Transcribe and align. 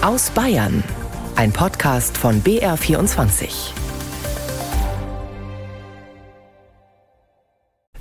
Aus 0.00 0.30
Bayern. 0.30 0.84
Ein 1.34 1.52
Podcast 1.52 2.16
von 2.16 2.40
BR24. 2.44 3.72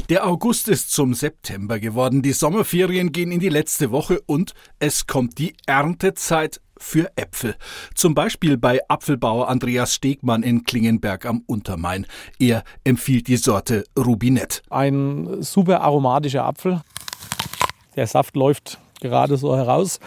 Der 0.07 0.28
August 0.28 0.68
ist 0.68 0.91
zum 0.91 1.15
September 1.15 1.79
geworden. 1.79 2.21
Die 2.21 2.33
Sommerferien 2.33 3.12
gehen 3.12 3.31
in 3.31 3.39
die 3.39 3.49
letzte 3.49 3.89
Woche 3.89 4.21
und 4.28 4.54
es 4.78 5.07
kommt 5.07 5.39
die 5.39 5.55
Erntezeit 5.65 6.61
für 6.78 7.11
Äpfel. 7.15 7.55
Zum 7.96 8.14
Beispiel 8.14 8.59
bei 8.59 8.79
Apfelbauer 8.88 9.50
Andreas 9.50 9.95
Stegmann 9.95 10.43
in 10.43 10.66
Klingenberg 10.66 11.25
am 11.25 11.41
Untermain. 11.48 12.05
Er 12.38 12.64
empfiehlt 12.84 13.27
die 13.27 13.38
Sorte 13.38 13.86
Rubinett. 13.98 14.61
Ein 14.70 15.41
super 15.41 15.82
aromatischer 15.82 16.45
Apfel. 16.45 16.82
Der 17.95 18.05
Saft 18.05 18.36
läuft 18.36 18.77
gerade 19.02 19.38
so 19.38 19.55
heraus. 19.57 20.00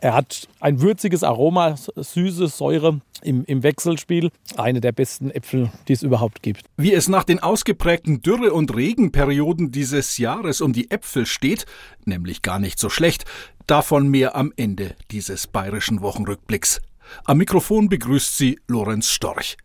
Er 0.00 0.14
hat 0.14 0.48
ein 0.60 0.80
würziges 0.80 1.24
Aroma, 1.24 1.74
Süße, 1.76 2.46
Säure 2.48 3.00
im, 3.22 3.44
im, 3.44 3.62
Wechselspiel. 3.62 4.30
Eine 4.56 4.80
der 4.80 4.92
besten 4.92 5.30
Äpfel, 5.30 5.72
die 5.88 5.92
es 5.92 6.02
überhaupt 6.02 6.42
gibt. 6.42 6.66
Wie 6.76 6.92
es 6.92 7.08
nach 7.08 7.24
den 7.24 7.40
ausgeprägten 7.40 8.22
Dürre- 8.22 8.52
und 8.52 8.74
Regenperioden 8.74 9.72
dieses 9.72 10.18
Jahres 10.18 10.60
um 10.60 10.72
die 10.72 10.90
Äpfel 10.90 11.26
steht, 11.26 11.66
nämlich 12.04 12.42
gar 12.42 12.60
nicht 12.60 12.78
so 12.78 12.88
schlecht, 12.88 13.24
davon 13.66 14.08
mehr 14.08 14.36
am 14.36 14.52
Ende 14.56 14.94
dieses 15.10 15.48
bayerischen 15.48 16.00
Wochenrückblicks. 16.00 16.80
Am 17.24 17.38
Mikrofon 17.38 17.88
begrüßt 17.88 18.36
sie 18.36 18.60
Lorenz 18.68 19.08
Storch. 19.08 19.56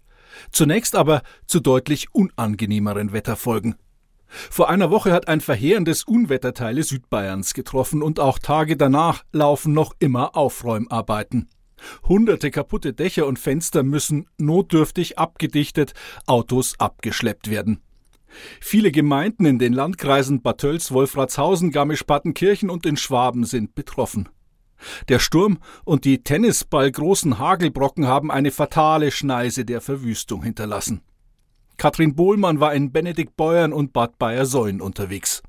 Zunächst 0.52 0.96
aber 0.96 1.22
zu 1.46 1.60
deutlich 1.60 2.14
unangenehmeren 2.14 3.14
Wetterfolgen. 3.14 3.76
Vor 4.50 4.70
einer 4.70 4.90
Woche 4.90 5.12
hat 5.12 5.28
ein 5.28 5.42
verheerendes 5.42 6.04
Unwetter 6.04 6.54
Teile 6.54 6.84
Südbayerns 6.84 7.54
getroffen 7.54 8.02
und 8.02 8.20
auch 8.20 8.40
Tage 8.40 8.78
danach 8.78 9.24
laufen 9.32 9.74
noch 9.74 9.94
immer 10.00 10.36
Aufräumarbeiten. 10.36 11.50
Hunderte 12.08 12.50
kaputte 12.50 12.94
Dächer 12.94 13.28
und 13.28 13.40
Fenster 13.40 13.84
müssen 13.84 14.28
notdürftig 14.38 15.20
abgedichtet, 15.20 15.94
Autos 16.26 16.76
abgeschleppt 16.80 17.50
werden. 17.50 17.82
Viele 18.62 18.92
Gemeinden 18.92 19.46
in 19.46 19.60
den 19.60 19.74
Landkreisen 19.74 20.42
Bad 20.42 20.60
Tölz, 20.60 20.92
Wolfratshausen, 20.92 21.72
Garmisch-Partenkirchen 21.72 22.70
und 22.70 22.86
in 22.86 22.98
Schwaben 22.98 23.46
sind 23.46 23.76
betroffen. 23.76 24.30
Der 25.08 25.20
Sturm 25.20 25.60
und 25.86 26.04
die 26.04 26.24
tennisballgroßen 26.24 27.38
Hagelbrocken 27.38 28.08
haben 28.08 28.32
eine 28.32 28.52
fatale 28.52 29.12
Schneise 29.12 29.66
der 29.66 29.82
Verwüstung 29.82 30.44
hinterlassen. 30.44 31.02
Katrin 31.78 32.16
Bohlmann 32.16 32.60
war 32.60 32.74
in 32.74 32.92
Benedikt 32.92 33.36
Beuern 33.36 33.74
und 33.74 33.94
Bad 33.94 34.18
Bayersäulen 34.18 34.82
unterwegs. 34.82 35.44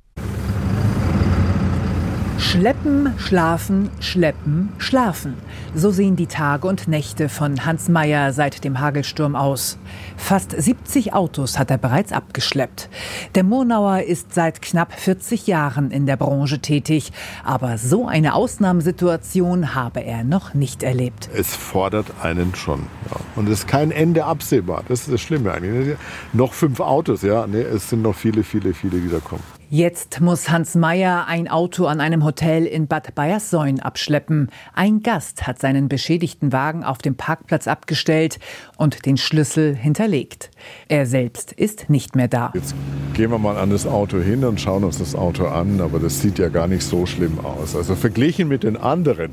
Schleppen, 2.38 3.12
schlafen, 3.16 3.90
schleppen, 4.00 4.72
schlafen. 4.78 5.34
So 5.74 5.90
sehen 5.90 6.16
die 6.16 6.27
Tage 6.27 6.66
und 6.66 6.88
Nächte 6.88 7.28
von 7.28 7.64
Hans 7.64 7.88
Meyer 7.88 8.32
seit 8.32 8.64
dem 8.64 8.80
Hagelsturm 8.80 9.36
aus. 9.36 9.78
Fast 10.16 10.50
70 10.50 11.12
Autos 11.14 11.58
hat 11.58 11.70
er 11.70 11.78
bereits 11.78 12.12
abgeschleppt. 12.12 12.88
Der 13.36 13.44
Murnauer 13.44 14.02
ist 14.02 14.34
seit 14.34 14.62
knapp 14.62 14.98
40 14.98 15.46
Jahren 15.46 15.92
in 15.92 16.06
der 16.06 16.16
Branche 16.16 16.58
tätig. 16.58 17.12
Aber 17.44 17.78
so 17.78 18.08
eine 18.08 18.34
Ausnahmesituation 18.34 19.74
habe 19.74 20.00
er 20.00 20.24
noch 20.24 20.55
nicht 20.55 20.82
erlebt. 20.82 21.28
Es 21.34 21.55
fordert 21.55 22.06
einen 22.22 22.55
schon. 22.56 22.80
Ja. 23.10 23.20
Und 23.36 23.48
es 23.48 23.60
ist 23.60 23.68
kein 23.68 23.92
Ende 23.92 24.24
absehbar. 24.24 24.82
Das 24.88 25.02
ist 25.02 25.12
das 25.12 25.20
Schlimme 25.20 25.52
eigentlich. 25.52 25.96
Noch 26.32 26.52
fünf 26.52 26.80
Autos, 26.80 27.22
ja. 27.22 27.46
Nee, 27.46 27.62
es 27.62 27.90
sind 27.90 28.02
noch 28.02 28.14
viele, 28.14 28.42
viele, 28.42 28.74
viele, 28.74 28.98
die 29.00 29.08
da 29.08 29.20
kommen. 29.20 29.42
Jetzt 29.77 30.20
muss 30.20 30.50
Hans 30.50 30.77
Meyer 30.77 31.27
ein 31.27 31.48
Auto 31.48 31.86
an 31.86 32.00
einem 32.00 32.25
Hotel 32.25 32.64
in 32.64 32.86
Bad 32.86 33.17
Bayersäun 33.17 33.80
abschleppen. 33.80 34.50
Ein 34.72 35.03
Gast 35.03 35.48
hat 35.48 35.58
seinen 35.58 35.89
beschädigten 35.89 36.53
Wagen 36.53 36.84
auf 36.84 36.98
dem 36.98 37.17
Parkplatz 37.17 37.67
abgestellt 37.67 38.39
und 38.77 39.05
den 39.05 39.17
Schlüssel 39.17 39.75
hinterlegt. 39.75 40.52
Er 40.86 41.06
selbst 41.06 41.50
ist 41.50 41.91
nicht 41.91 42.14
mehr 42.14 42.29
da. 42.29 42.52
Jetzt 42.55 42.73
gehen 43.14 43.33
wir 43.33 43.39
mal 43.39 43.57
an 43.57 43.70
das 43.70 43.85
Auto 43.85 44.20
hin 44.20 44.45
und 44.45 44.61
schauen 44.61 44.85
uns 44.85 44.98
das 44.98 45.17
Auto 45.17 45.46
an, 45.46 45.80
aber 45.80 45.98
das 45.98 46.20
sieht 46.20 46.39
ja 46.39 46.51
gar 46.51 46.68
nicht 46.68 46.85
so 46.85 47.05
schlimm 47.05 47.45
aus. 47.45 47.74
Also 47.74 47.96
verglichen 47.96 48.46
mit 48.46 48.62
den 48.62 48.77
anderen. 48.77 49.33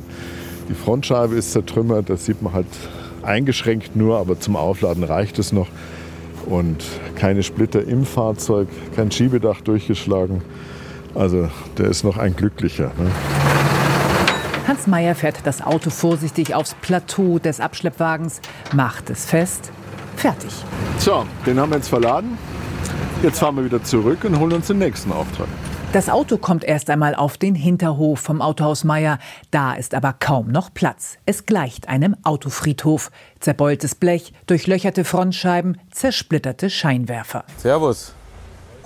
Die 0.69 0.73
Frontscheibe 0.73 1.35
ist 1.35 1.52
zertrümmert, 1.52 2.09
das 2.09 2.25
sieht 2.25 2.41
man 2.41 2.53
halt 2.53 2.66
eingeschränkt 3.22 3.96
nur, 3.96 4.18
aber 4.18 4.40
zum 4.40 4.56
Aufladen 4.56 5.03
reicht 5.03 5.38
es 5.38 5.52
noch 5.52 5.68
und 6.46 6.84
keine 7.16 7.44
Splitter 7.44 7.84
im 7.84 8.06
Fahrzeug, 8.06 8.68
kein 8.96 9.12
Schiebedach 9.12 9.62
durchgeschlagen. 9.62 10.41
Also 11.16 11.50
der 11.78 11.88
ist 11.88 12.03
noch 12.03 12.18
ein 12.18 12.35
glücklicher. 12.35 12.91
Ne? 12.97 13.12
Hans 14.68 14.88
Meyer 14.88 15.16
fährt 15.16 15.40
das 15.44 15.62
Auto 15.62 15.90
vorsichtig 15.90 16.56
aufs 16.56 16.75
Plateau 16.75 17.40
des 17.40 17.59
Abschleppwagens, 17.59 18.41
macht 18.74 19.09
es 19.09 19.25
fest, 19.25 19.72
fertig. 20.16 20.52
So, 20.97 21.25
den 21.46 21.59
haben 21.59 21.72
wir 21.72 21.78
jetzt 21.78 21.90
verladen. 21.90 22.38
Jetzt 23.24 23.38
fahren 23.38 23.56
wir 23.56 23.64
wieder 23.64 23.84
zurück 23.84 24.24
und 24.24 24.40
holen 24.40 24.54
uns 24.54 24.66
den 24.66 24.80
nächsten 24.80 25.12
Auftrag. 25.12 25.48
Das 25.94 26.09
Auto 26.09 26.38
kommt 26.38 26.64
erst 26.64 26.90
einmal 26.90 27.14
auf 27.14 27.38
den 27.38 27.54
Hinterhof 27.54 28.20
vom 28.20 28.42
Autohaus 28.42 28.84
Meier. 28.84 29.20
Da 29.52 29.74
ist 29.74 29.94
aber 29.94 30.16
kaum 30.18 30.48
noch 30.48 30.74
Platz. 30.74 31.18
Es 31.28 31.46
gleicht 31.46 31.88
einem 31.88 32.16
Autofriedhof. 32.24 33.12
Zerbeultes 33.40 33.94
Blech, 33.94 34.34
durchlöcherte 34.48 35.04
Frontscheiben, 35.04 35.78
zersplitterte 35.92 36.72
Scheinwerfer. 36.72 37.44
Servus. 37.58 38.14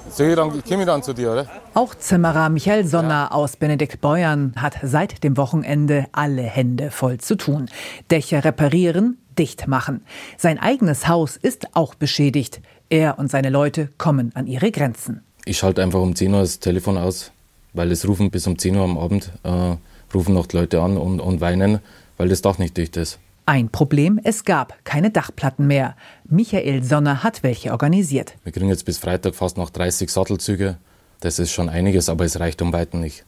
So, 0.09 0.35
dann 0.35 0.49
komme 0.63 0.81
ich 0.81 0.85
dann 0.85 1.01
zu 1.01 1.13
dir, 1.13 1.31
oder? 1.31 1.47
Auch 1.73 1.95
Zimmerer 1.95 2.49
Michael 2.49 2.85
Sonner 2.85 3.33
aus 3.33 3.55
Benedikt 3.55 4.01
Beuern 4.01 4.53
hat 4.57 4.75
seit 4.83 5.23
dem 5.23 5.37
Wochenende 5.37 6.07
alle 6.11 6.43
Hände 6.43 6.91
voll 6.91 7.19
zu 7.19 7.35
tun. 7.37 7.69
Dächer 8.11 8.43
reparieren, 8.43 9.17
dicht 9.37 9.67
machen. 9.67 10.01
Sein 10.37 10.59
eigenes 10.59 11.07
Haus 11.07 11.37
ist 11.37 11.75
auch 11.75 11.95
beschädigt. 11.95 12.61
Er 12.89 13.19
und 13.19 13.31
seine 13.31 13.49
Leute 13.49 13.89
kommen 13.97 14.31
an 14.35 14.47
ihre 14.47 14.71
Grenzen 14.71 15.21
ich 15.45 15.59
schalte 15.59 15.81
einfach 15.83 16.01
um 16.01 16.15
10 16.15 16.33
Uhr 16.33 16.41
das 16.41 16.59
Telefon 16.59 16.97
aus, 16.97 17.31
weil 17.73 17.91
es 17.91 18.07
rufen 18.07 18.31
bis 18.31 18.47
um 18.47 18.57
10 18.57 18.75
Uhr 18.75 18.83
am 18.83 18.97
Abend, 18.97 19.31
äh, 19.43 19.75
rufen 20.13 20.33
noch 20.33 20.51
Leute 20.51 20.81
an 20.81 20.97
und, 20.97 21.19
und 21.19 21.39
weinen, 21.39 21.79
weil 22.17 22.29
das 22.29 22.41
Dach 22.41 22.57
nicht 22.57 22.75
dicht 22.75 22.97
ist. 22.97 23.19
Ein 23.45 23.69
Problem, 23.69 24.19
es 24.23 24.43
gab 24.43 24.83
keine 24.85 25.11
Dachplatten 25.11 25.67
mehr. 25.67 25.95
Michael 26.27 26.83
Sonner 26.83 27.23
hat 27.23 27.43
welche 27.43 27.71
organisiert. 27.71 28.33
Wir 28.43 28.51
kriegen 28.51 28.69
jetzt 28.69 28.85
bis 28.85 28.97
Freitag 28.97 29.35
fast 29.35 29.55
noch 29.55 29.69
30 29.69 30.09
Sattelzüge. 30.09 30.77
Das 31.19 31.37
ist 31.37 31.51
schon 31.51 31.69
einiges, 31.69 32.09
aber 32.09 32.25
es 32.25 32.39
reicht 32.39 32.61
um 32.63 32.73
Weitem 32.73 33.01
nicht 33.01 33.23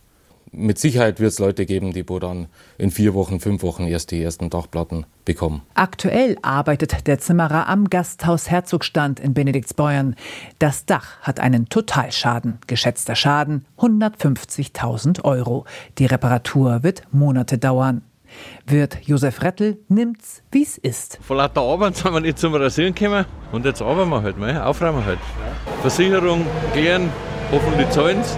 mit 0.51 0.79
Sicherheit 0.79 1.19
wird 1.19 1.31
es 1.31 1.39
Leute 1.39 1.65
geben, 1.65 1.93
die 1.93 2.07
wo 2.07 2.19
dann 2.19 2.47
in 2.77 2.91
vier 2.91 3.13
Wochen, 3.13 3.39
fünf 3.39 3.63
Wochen 3.63 3.87
erst 3.87 4.11
die 4.11 4.21
ersten 4.21 4.49
Dachplatten 4.49 5.05
bekommen. 5.25 5.61
Aktuell 5.73 6.37
arbeitet 6.41 7.07
der 7.07 7.19
Zimmerer 7.19 7.67
am 7.67 7.89
Gasthaus 7.89 8.49
Herzogstand 8.49 9.19
in 9.19 9.33
Benediktsbeuern. 9.33 10.15
Das 10.59 10.85
Dach 10.85 11.19
hat 11.21 11.39
einen 11.39 11.69
Totalschaden. 11.69 12.59
Geschätzter 12.67 13.15
Schaden 13.15 13.65
150.000 13.77 15.23
Euro. 15.23 15.65
Die 15.97 16.05
Reparatur 16.05 16.83
wird 16.83 17.03
Monate 17.11 17.57
dauern. 17.57 18.01
Wird 18.65 18.99
Josef 19.03 19.41
Rettel, 19.41 19.77
nimmt's, 19.87 20.43
wie's 20.51 20.77
ist. 20.77 21.17
Vor 21.21 21.37
lauter 21.37 21.61
Arbeit 21.61 21.95
sind 21.95 22.13
wir 22.13 22.19
nicht 22.19 22.37
zum 22.37 22.53
Rasieren 22.53 22.93
gekommen 22.93 23.25
und 23.51 23.65
jetzt 23.65 23.81
arbeiten 23.81 24.09
wir 24.09 24.21
halt 24.21 24.37
mal, 24.37 24.61
aufräumen 24.61 25.05
halt. 25.05 25.19
Versicherung 25.81 26.45
klären, 26.73 27.09
hoffentlich 27.51 27.89
zahlen's 27.89 28.37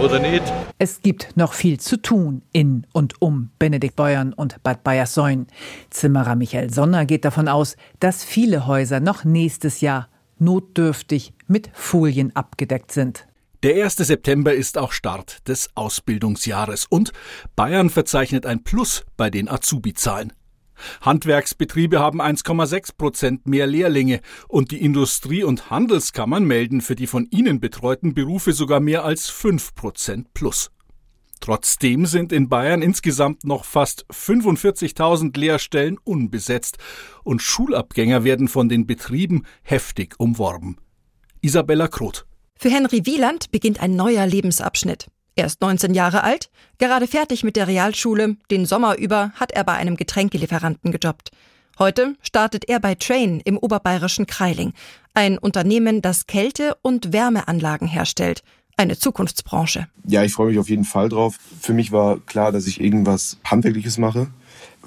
oder 0.00 0.18
nicht. 0.18 0.42
Es 0.78 1.02
gibt 1.02 1.36
noch 1.36 1.52
viel 1.52 1.80
zu 1.80 2.00
tun 2.00 2.42
in 2.52 2.86
und 2.92 3.20
um 3.20 3.50
Benedikt 3.58 3.96
Beuern 3.96 4.32
und 4.32 4.62
Bad 4.62 4.84
Bayersäun. 4.84 5.46
Zimmerer 5.90 6.36
Michael 6.36 6.72
Sonner 6.72 7.06
geht 7.06 7.24
davon 7.24 7.48
aus, 7.48 7.76
dass 8.00 8.24
viele 8.24 8.66
Häuser 8.66 9.00
noch 9.00 9.24
nächstes 9.24 9.80
Jahr 9.80 10.08
notdürftig 10.38 11.32
mit 11.46 11.70
Folien 11.72 12.34
abgedeckt 12.36 12.92
sind. 12.92 13.26
Der 13.62 13.84
1. 13.84 13.96
September 13.96 14.54
ist 14.54 14.78
auch 14.78 14.92
Start 14.92 15.48
des 15.48 15.70
Ausbildungsjahres 15.74 16.86
und 16.88 17.12
Bayern 17.56 17.90
verzeichnet 17.90 18.46
ein 18.46 18.62
Plus 18.62 19.04
bei 19.16 19.30
den 19.30 19.48
Azubi-Zahlen. 19.48 20.32
Handwerksbetriebe 21.00 21.98
haben 22.00 22.20
1,6 22.20 22.96
Prozent 22.96 23.46
mehr 23.46 23.66
Lehrlinge 23.66 24.20
und 24.48 24.70
die 24.70 24.82
Industrie- 24.82 25.44
und 25.44 25.70
Handelskammern 25.70 26.44
melden 26.44 26.80
für 26.80 26.94
die 26.94 27.06
von 27.06 27.26
ihnen 27.30 27.60
betreuten 27.60 28.14
Berufe 28.14 28.52
sogar 28.52 28.80
mehr 28.80 29.04
als 29.04 29.28
5 29.28 29.74
Prozent 29.74 30.34
plus. 30.34 30.70
Trotzdem 31.40 32.06
sind 32.06 32.32
in 32.32 32.48
Bayern 32.48 32.82
insgesamt 32.82 33.44
noch 33.44 33.64
fast 33.64 34.06
45.000 34.10 35.38
Lehrstellen 35.38 35.98
unbesetzt 36.02 36.78
und 37.24 37.42
Schulabgänger 37.42 38.24
werden 38.24 38.48
von 38.48 38.68
den 38.68 38.86
Betrieben 38.86 39.44
heftig 39.62 40.14
umworben. 40.18 40.78
Isabella 41.42 41.88
Kroth. 41.88 42.26
Für 42.58 42.70
Henry 42.70 43.04
Wieland 43.04 43.50
beginnt 43.50 43.80
ein 43.80 43.96
neuer 43.96 44.26
Lebensabschnitt. 44.26 45.08
Er 45.38 45.44
ist 45.44 45.60
19 45.60 45.92
Jahre 45.92 46.22
alt, 46.22 46.48
gerade 46.78 47.06
fertig 47.06 47.44
mit 47.44 47.56
der 47.56 47.68
Realschule, 47.68 48.36
den 48.50 48.64
Sommer 48.64 48.96
über 48.96 49.32
hat 49.34 49.52
er 49.52 49.64
bei 49.64 49.74
einem 49.74 49.96
Getränkelieferanten 49.96 50.92
gejobbt. 50.92 51.30
Heute 51.78 52.14
startet 52.22 52.70
er 52.70 52.80
bei 52.80 52.94
Train 52.94 53.40
im 53.44 53.58
oberbayerischen 53.58 54.26
Kreiling, 54.26 54.72
ein 55.12 55.36
Unternehmen, 55.36 56.00
das 56.00 56.26
Kälte- 56.26 56.78
und 56.80 57.12
Wärmeanlagen 57.12 57.86
herstellt, 57.86 58.42
eine 58.78 58.98
Zukunftsbranche. 58.98 59.88
Ja, 60.06 60.22
ich 60.24 60.32
freue 60.32 60.48
mich 60.48 60.58
auf 60.58 60.70
jeden 60.70 60.84
Fall 60.84 61.10
drauf. 61.10 61.38
Für 61.60 61.74
mich 61.74 61.92
war 61.92 62.18
klar, 62.20 62.50
dass 62.50 62.66
ich 62.66 62.80
irgendwas 62.80 63.36
Handwerkliches 63.44 63.98
mache. 63.98 64.28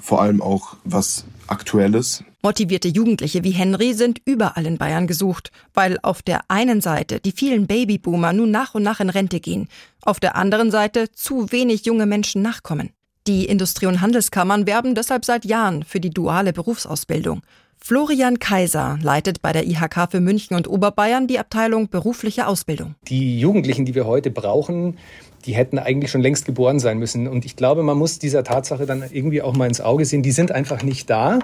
Vor 0.00 0.20
allem 0.20 0.42
auch 0.42 0.76
was 0.82 1.26
Aktuelles. 1.46 2.24
Motivierte 2.42 2.88
Jugendliche 2.88 3.44
wie 3.44 3.50
Henry 3.50 3.92
sind 3.92 4.22
überall 4.24 4.64
in 4.64 4.78
Bayern 4.78 5.06
gesucht, 5.06 5.50
weil 5.74 5.98
auf 6.02 6.22
der 6.22 6.40
einen 6.48 6.80
Seite 6.80 7.20
die 7.20 7.32
vielen 7.32 7.66
Babyboomer 7.66 8.32
nun 8.32 8.50
nach 8.50 8.74
und 8.74 8.82
nach 8.82 9.00
in 9.00 9.10
Rente 9.10 9.40
gehen, 9.40 9.68
auf 10.02 10.20
der 10.20 10.36
anderen 10.36 10.70
Seite 10.70 11.12
zu 11.12 11.52
wenig 11.52 11.84
junge 11.84 12.06
Menschen 12.06 12.40
nachkommen. 12.40 12.90
Die 13.26 13.44
Industrie- 13.44 13.86
und 13.86 14.00
Handelskammern 14.00 14.66
werben 14.66 14.94
deshalb 14.94 15.26
seit 15.26 15.44
Jahren 15.44 15.82
für 15.82 16.00
die 16.00 16.08
duale 16.08 16.54
Berufsausbildung. 16.54 17.42
Florian 17.76 18.38
Kaiser 18.38 18.98
leitet 19.02 19.42
bei 19.42 19.52
der 19.52 19.66
IHK 19.66 20.10
für 20.10 20.20
München 20.20 20.56
und 20.56 20.66
Oberbayern 20.66 21.26
die 21.26 21.38
Abteilung 21.38 21.90
berufliche 21.90 22.46
Ausbildung. 22.46 22.94
Die 23.08 23.38
Jugendlichen, 23.38 23.84
die 23.84 23.94
wir 23.94 24.06
heute 24.06 24.30
brauchen, 24.30 24.96
die 25.44 25.54
hätten 25.54 25.78
eigentlich 25.78 26.10
schon 26.10 26.20
längst 26.20 26.46
geboren 26.46 26.78
sein 26.78 26.98
müssen. 26.98 27.26
Und 27.26 27.44
ich 27.44 27.56
glaube, 27.56 27.82
man 27.82 27.98
muss 27.98 28.18
dieser 28.18 28.44
Tatsache 28.44 28.86
dann 28.86 29.02
irgendwie 29.10 29.42
auch 29.42 29.56
mal 29.56 29.66
ins 29.66 29.80
Auge 29.80 30.04
sehen. 30.04 30.22
Die 30.22 30.32
sind 30.32 30.52
einfach 30.52 30.82
nicht 30.82 31.08
da. 31.08 31.38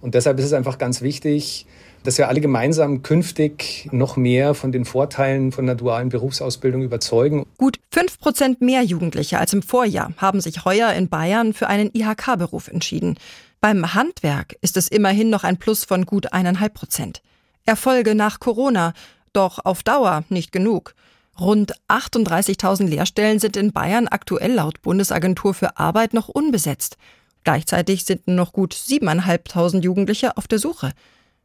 Und 0.00 0.14
deshalb 0.14 0.38
ist 0.38 0.46
es 0.46 0.52
einfach 0.52 0.78
ganz 0.78 1.02
wichtig, 1.02 1.66
dass 2.04 2.18
wir 2.18 2.28
alle 2.28 2.40
gemeinsam 2.40 3.02
künftig 3.02 3.88
noch 3.92 4.16
mehr 4.16 4.54
von 4.54 4.72
den 4.72 4.84
Vorteilen 4.84 5.52
von 5.52 5.66
der 5.66 5.74
dualen 5.74 6.08
Berufsausbildung 6.08 6.82
überzeugen. 6.82 7.44
Gut 7.58 7.80
fünf 7.90 8.18
Prozent 8.18 8.60
mehr 8.60 8.82
Jugendliche 8.82 9.38
als 9.38 9.52
im 9.52 9.62
Vorjahr 9.62 10.12
haben 10.16 10.40
sich 10.40 10.64
heuer 10.64 10.92
in 10.92 11.08
Bayern 11.08 11.52
für 11.52 11.66
einen 11.66 11.90
IHK-Beruf 11.92 12.68
entschieden. 12.68 13.18
Beim 13.60 13.94
Handwerk 13.94 14.56
ist 14.60 14.76
es 14.76 14.88
immerhin 14.88 15.30
noch 15.30 15.42
ein 15.44 15.56
Plus 15.56 15.84
von 15.84 16.06
gut 16.06 16.32
eineinhalb 16.32 16.74
Prozent. 16.74 17.22
Erfolge 17.66 18.14
nach 18.14 18.40
Corona, 18.40 18.94
doch 19.32 19.58
auf 19.64 19.82
Dauer 19.82 20.24
nicht 20.28 20.52
genug. 20.52 20.94
Rund 21.38 21.74
38.000 21.88 22.86
Lehrstellen 22.86 23.38
sind 23.38 23.56
in 23.56 23.72
Bayern 23.72 24.08
aktuell 24.08 24.54
laut 24.54 24.82
Bundesagentur 24.82 25.54
für 25.54 25.76
Arbeit 25.76 26.12
noch 26.14 26.28
unbesetzt. 26.28 26.96
Gleichzeitig 27.44 28.04
sind 28.04 28.26
noch 28.28 28.52
gut 28.52 28.74
7.500 28.74 29.82
Jugendliche 29.82 30.36
auf 30.36 30.48
der 30.48 30.58
Suche. 30.58 30.92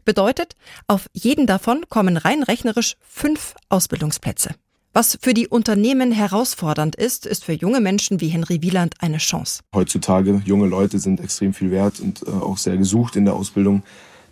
Bedeutet, 0.05 0.55
auf 0.87 1.07
jeden 1.13 1.47
davon 1.47 1.85
kommen 1.89 2.17
rein 2.17 2.43
rechnerisch 2.43 2.97
fünf 3.01 3.55
Ausbildungsplätze. 3.69 4.55
Was 4.95 5.17
für 5.21 5.33
die 5.33 5.47
Unternehmen 5.47 6.11
herausfordernd 6.11 6.95
ist, 6.95 7.25
ist 7.25 7.45
für 7.45 7.53
junge 7.53 7.81
Menschen 7.81 8.21
wie 8.21 8.27
Henry 8.27 8.61
Wieland 8.61 8.93
eine 8.99 9.17
Chance. 9.17 9.63
Heutzutage 9.73 10.43
junge 10.45 10.67
Leute 10.67 10.99
sind 10.99 11.19
extrem 11.19 11.53
viel 11.53 11.71
wert 11.71 11.99
und 11.99 12.21
äh, 12.27 12.29
auch 12.29 12.59
sehr 12.59 12.77
gesucht 12.77 13.15
in 13.15 13.25
der 13.25 13.33
Ausbildung. 13.33 13.81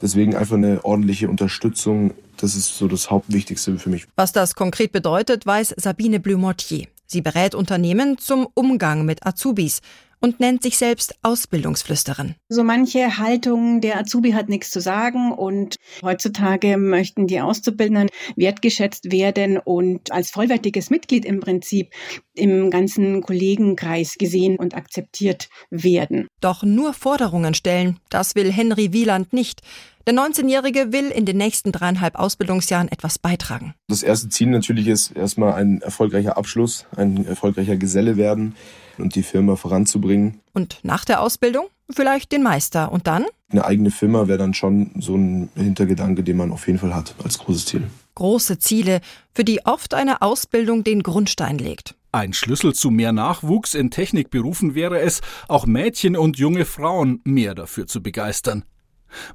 Deswegen 0.02 0.36
einfach 0.36 0.58
eine 0.58 0.84
ordentliche 0.86 1.30
Unterstützung, 1.30 2.14
das 2.38 2.56
ist 2.56 2.78
so 2.78 2.88
das 2.88 3.10
Hauptwichtigste 3.10 3.80
für 3.80 3.90
mich. 3.90 4.06
Was 4.16 4.34
das 4.34 4.54
konkret 4.54 4.92
bedeutet, 4.92 5.46
weiß 5.46 5.74
Sabine 5.78 6.20
Blumortier. 6.20 6.88
Sie 7.08 7.22
berät 7.22 7.56
Unternehmen 7.56 8.18
zum 8.18 8.48
Umgang 8.54 9.06
mit 9.06 9.26
Azubis 9.26 9.82
und 10.22 10.40
nennt 10.40 10.64
sich 10.64 10.78
selbst 10.78 11.16
Ausbildungsflüsterin. 11.24 12.36
So 12.48 12.64
manche 12.64 13.18
Haltung, 13.18 13.82
der 13.82 14.00
Azubi 14.00 14.32
hat 14.32 14.48
nichts 14.48 14.70
zu 14.70 14.80
sagen 14.80 15.32
und 15.32 15.76
heutzutage 16.02 16.78
möchten 16.78 17.28
die 17.28 17.42
Auszubildenden 17.42 18.10
wertgeschätzt 18.36 19.12
werden 19.12 19.58
und 19.58 20.12
als 20.12 20.32
vollwertiges 20.32 20.90
Mitglied 20.90 21.26
im 21.26 21.40
Prinzip 21.40 21.92
im 22.34 22.70
ganzen 22.70 23.22
Kollegenkreis 23.22 24.16
gesehen 24.18 24.58
und 24.58 24.76
akzeptiert 24.76 25.50
werden. 25.70 26.28
Doch 26.40 26.64
nur 26.64 26.94
Forderungen 26.94 27.54
stellen, 27.54 28.00
das 28.10 28.36
will 28.36 28.52
Henry 28.52 28.94
Wieland 28.94 29.34
nicht. 29.34 29.62
Der 30.08 30.16
19-Jährige 30.16 30.92
will 30.92 31.10
in 31.12 31.26
den 31.26 31.38
nächsten 31.38 31.72
dreieinhalb 31.72 32.16
Ausbildungsjahren 32.16 32.88
etwas 32.88 33.20
beitragen. 33.20 33.76
Das 33.88 34.02
erste 34.02 34.30
Ziel 34.30 34.48
natürlich 34.48 34.88
ist 34.88 35.12
erstmal 35.12 35.54
ein 35.54 35.82
erfolgreicher 35.82 36.38
Abschluss, 36.38 36.88
ein 36.96 37.26
erfolgreicher 37.26 37.78
Geselle 37.78 38.18
werden 38.18 38.56
und 39.02 39.16
die 39.16 39.24
Firma 39.24 39.56
voranzubringen. 39.56 40.40
Und 40.54 40.80
nach 40.84 41.06
der 41.06 41.22
Ausbildung 41.22 41.68
vielleicht 41.90 42.32
den 42.32 42.44
Meister 42.44 42.92
und 42.92 43.08
dann? 43.08 43.26
Eine 43.50 43.66
eigene 43.66 43.92
Firma 43.92 44.28
wäre 44.28 44.38
dann 44.38 44.54
schon 44.54 44.92
so 45.00 45.16
ein 45.16 45.50
Hintergedanke, 45.56 46.24
den 46.24 46.38
man 46.38 46.52
auf 46.52 46.68
jeden 46.68 46.80
Fall 46.80 46.96
hat 46.96 47.16
als 47.24 47.38
großes 47.38 47.66
Ziel. 47.66 47.84
Große 48.16 48.60
Ziele, 48.60 49.02
für 49.34 49.44
die 49.44 49.66
oft 49.66 49.94
eine 49.94 50.22
Ausbildung 50.22 50.84
den 50.84 51.04
Grundstein 51.04 51.58
legt. 51.58 51.96
Ein 52.14 52.34
Schlüssel 52.34 52.74
zu 52.74 52.92
mehr 52.92 53.14
Nachwuchs 53.14 53.74
in 53.74 53.90
Technikberufen 53.90 54.76
wäre 54.76 55.00
es, 55.00 55.22
auch 55.48 55.66
Mädchen 55.66 56.18
und 56.18 56.38
junge 56.38 56.66
Frauen 56.66 57.22
mehr 57.24 57.56
dafür 57.56 57.88
zu 57.88 58.04
begeistern. 58.04 58.66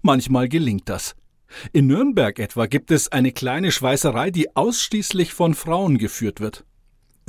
Manchmal 0.02 0.48
gelingt 0.48 0.88
das. 0.88 1.14
In 1.72 1.86
Nürnberg 1.86 2.38
etwa 2.38 2.66
gibt 2.66 2.90
es 2.90 3.10
eine 3.10 3.32
kleine 3.32 3.70
Schweißerei, 3.72 4.30
die 4.30 4.56
ausschließlich 4.56 5.32
von 5.32 5.54
Frauen 5.54 5.96
geführt 5.96 6.40
wird. 6.40 6.64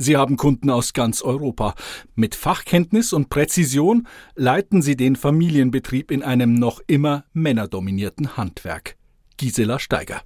Sie 0.00 0.16
haben 0.16 0.36
Kunden 0.36 0.70
aus 0.70 0.92
ganz 0.92 1.22
Europa. 1.22 1.74
Mit 2.14 2.36
Fachkenntnis 2.36 3.12
und 3.12 3.30
Präzision 3.30 4.06
leiten 4.36 4.80
sie 4.80 4.96
den 4.96 5.16
Familienbetrieb 5.16 6.12
in 6.12 6.22
einem 6.22 6.54
noch 6.54 6.80
immer 6.86 7.24
männerdominierten 7.32 8.36
Handwerk. 8.36 8.96
Gisela 9.38 9.80
Steiger. 9.80 10.22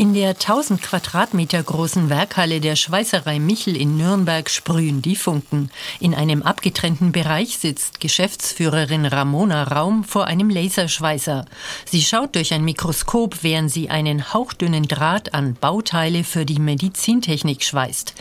In 0.00 0.14
der 0.14 0.30
1000 0.30 0.80
Quadratmeter 0.80 1.62
großen 1.62 2.08
Werkhalle 2.08 2.60
der 2.60 2.74
Schweißerei 2.74 3.38
Michel 3.38 3.76
in 3.76 3.98
Nürnberg 3.98 4.48
sprühen 4.48 5.02
die 5.02 5.14
Funken. 5.14 5.70
In 6.00 6.14
einem 6.14 6.42
abgetrennten 6.42 7.12
Bereich 7.12 7.58
sitzt 7.58 8.00
Geschäftsführerin 8.00 9.04
Ramona 9.04 9.62
Raum 9.64 10.04
vor 10.04 10.26
einem 10.26 10.48
Laserschweißer. 10.48 11.44
Sie 11.84 12.00
schaut 12.00 12.34
durch 12.34 12.54
ein 12.54 12.64
Mikroskop, 12.64 13.42
während 13.42 13.70
sie 13.70 13.90
einen 13.90 14.32
hauchdünnen 14.32 14.84
Draht 14.84 15.34
an 15.34 15.52
Bauteile 15.60 16.24
für 16.24 16.46
die 16.46 16.60
Medizintechnik 16.60 17.62
schweißt. 17.62 18.14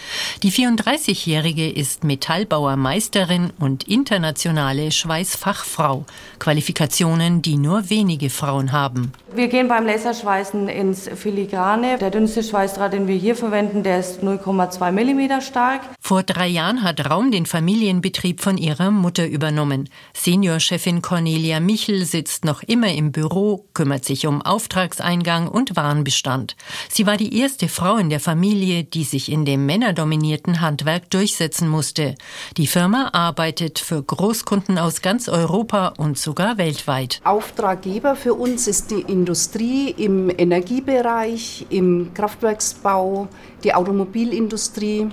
Die 0.43 0.51
34-Jährige 0.51 1.71
ist 1.71 2.03
Metallbauermeisterin 2.03 3.53
und 3.57 3.87
internationale 3.87 4.91
Schweißfachfrau. 4.91 6.03
Qualifikationen, 6.39 7.41
die 7.41 7.55
nur 7.55 7.89
wenige 7.89 8.29
Frauen 8.29 8.73
haben. 8.73 9.13
Wir 9.33 9.47
gehen 9.47 9.69
beim 9.69 9.85
Laserschweißen 9.85 10.67
ins 10.67 11.07
Filigran 11.15 11.68
Sahne. 11.69 11.99
Der 11.99 12.09
dünnste 12.09 12.41
Schweißdraht, 12.41 12.93
den 12.93 13.07
wir 13.07 13.15
hier 13.15 13.35
verwenden, 13.35 13.83
der 13.83 13.99
ist 13.99 14.23
0,2 14.23 14.91
mm 14.91 15.41
stark. 15.41 15.81
Vor 15.99 16.23
drei 16.23 16.47
Jahren 16.47 16.81
hat 16.81 17.07
Raum 17.07 17.29
den 17.29 17.45
Familienbetrieb 17.45 18.41
von 18.41 18.57
ihrer 18.57 18.89
Mutter 18.89 19.27
übernommen. 19.27 19.87
Seniorchefin 20.15 21.03
Cornelia 21.03 21.59
Michel 21.59 22.05
sitzt 22.05 22.43
noch 22.43 22.63
immer 22.63 22.91
im 22.91 23.11
Büro, 23.11 23.67
kümmert 23.75 24.03
sich 24.03 24.25
um 24.25 24.41
Auftragseingang 24.41 25.47
und 25.47 25.75
Warenbestand. 25.75 26.55
Sie 26.89 27.05
war 27.05 27.17
die 27.17 27.37
erste 27.37 27.67
Frau 27.67 27.97
in 27.97 28.09
der 28.09 28.19
Familie, 28.19 28.83
die 28.83 29.03
sich 29.03 29.31
in 29.31 29.45
dem 29.45 29.67
männerdominierten 29.67 30.61
Handwerk 30.61 31.11
durchsetzen 31.11 31.69
musste. 31.69 32.15
Die 32.57 32.65
Firma 32.65 33.09
arbeitet 33.13 33.77
für 33.77 34.01
Großkunden 34.01 34.79
aus 34.79 35.03
ganz 35.03 35.29
Europa 35.29 35.93
und 35.97 36.17
sogar 36.17 36.57
weltweit. 36.57 37.21
Auftraggeber 37.23 38.15
für 38.15 38.33
uns 38.33 38.67
ist 38.67 38.89
die 38.89 39.01
Industrie 39.01 39.93
im 39.95 40.31
Energiebereich, 40.35 41.58
im 41.69 42.13
Kraftwerksbau, 42.13 43.27
die 43.63 43.73
Automobilindustrie 43.73 45.09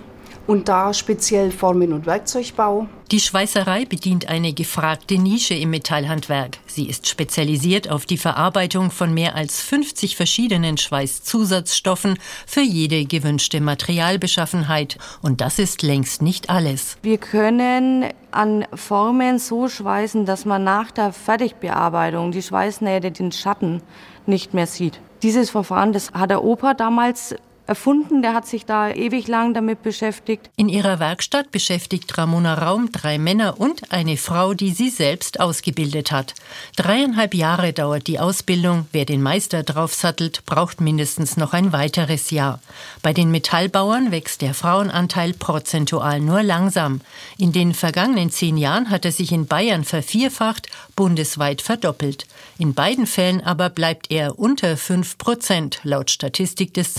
und 0.46 0.68
da 0.68 0.94
speziell 0.94 1.50
Formen- 1.50 1.92
und 1.92 2.06
Werkzeugbau. 2.06 2.86
Die 3.10 3.20
Schweißerei 3.20 3.84
bedient 3.84 4.28
eine 4.28 4.52
gefragte 4.52 5.16
Nische 5.16 5.54
im 5.54 5.70
Metallhandwerk. 5.70 6.58
Sie 6.66 6.88
ist 6.88 7.08
spezialisiert 7.08 7.88
auf 7.88 8.04
die 8.04 8.18
Verarbeitung 8.18 8.90
von 8.90 9.14
mehr 9.14 9.36
als 9.36 9.60
50 9.60 10.16
verschiedenen 10.16 10.76
Schweißzusatzstoffen 10.76 12.18
für 12.46 12.62
jede 12.62 13.04
gewünschte 13.04 13.60
Materialbeschaffenheit. 13.60 14.98
Und 15.22 15.40
das 15.40 15.58
ist 15.58 15.82
längst 15.82 16.20
nicht 16.20 16.50
alles. 16.50 16.96
Wir 17.02 17.18
können 17.18 18.06
an 18.32 18.66
Formen 18.74 19.38
so 19.38 19.68
schweißen, 19.68 20.26
dass 20.26 20.44
man 20.44 20.64
nach 20.64 20.90
der 20.90 21.12
Fertigbearbeitung 21.12 22.32
die 22.32 22.42
Schweißnähte 22.42 23.12
den 23.12 23.30
Schatten 23.30 23.82
nicht 24.26 24.52
mehr 24.52 24.66
sieht. 24.66 25.00
Dieses 25.22 25.50
Verfahren, 25.50 25.92
das 25.92 26.12
hat 26.12 26.30
der 26.30 26.44
Opa 26.44 26.74
damals 26.74 27.34
erfunden. 27.66 28.22
Der 28.22 28.34
hat 28.34 28.46
sich 28.46 28.66
da 28.66 28.90
ewig 28.90 29.28
lang 29.28 29.54
damit 29.54 29.82
beschäftigt. 29.82 30.50
In 30.56 30.68
ihrer 30.68 30.98
Werkstatt 30.98 31.50
beschäftigt 31.50 32.16
Ramona 32.16 32.54
Raum 32.54 32.92
drei 32.92 33.18
Männer 33.18 33.60
und 33.60 33.92
eine 33.92 34.16
Frau, 34.16 34.54
die 34.54 34.70
sie 34.70 34.90
selbst 34.90 35.40
ausgebildet 35.40 36.12
hat. 36.12 36.34
Dreieinhalb 36.76 37.34
Jahre 37.34 37.72
dauert 37.72 38.06
die 38.06 38.18
Ausbildung. 38.18 38.86
Wer 38.92 39.04
den 39.04 39.22
Meister 39.22 39.62
draufsattelt, 39.62 40.44
braucht 40.46 40.80
mindestens 40.80 41.36
noch 41.36 41.52
ein 41.52 41.72
weiteres 41.72 42.30
Jahr. 42.30 42.60
Bei 43.02 43.12
den 43.12 43.30
Metallbauern 43.30 44.10
wächst 44.10 44.42
der 44.42 44.54
Frauenanteil 44.54 45.32
prozentual 45.32 46.20
nur 46.20 46.42
langsam. 46.42 47.00
In 47.38 47.52
den 47.52 47.74
vergangenen 47.74 48.30
zehn 48.30 48.56
Jahren 48.56 48.90
hat 48.90 49.04
er 49.04 49.12
sich 49.12 49.32
in 49.32 49.46
Bayern 49.46 49.84
vervierfacht, 49.84 50.68
bundesweit 50.94 51.62
verdoppelt. 51.62 52.26
In 52.58 52.74
beiden 52.74 53.06
Fällen 53.06 53.42
aber 53.42 53.68
bleibt 53.68 54.10
er 54.10 54.38
unter 54.38 54.76
fünf 54.76 55.18
Prozent, 55.18 55.80
laut 55.82 56.10
Statistik 56.10 56.72
des 56.74 56.94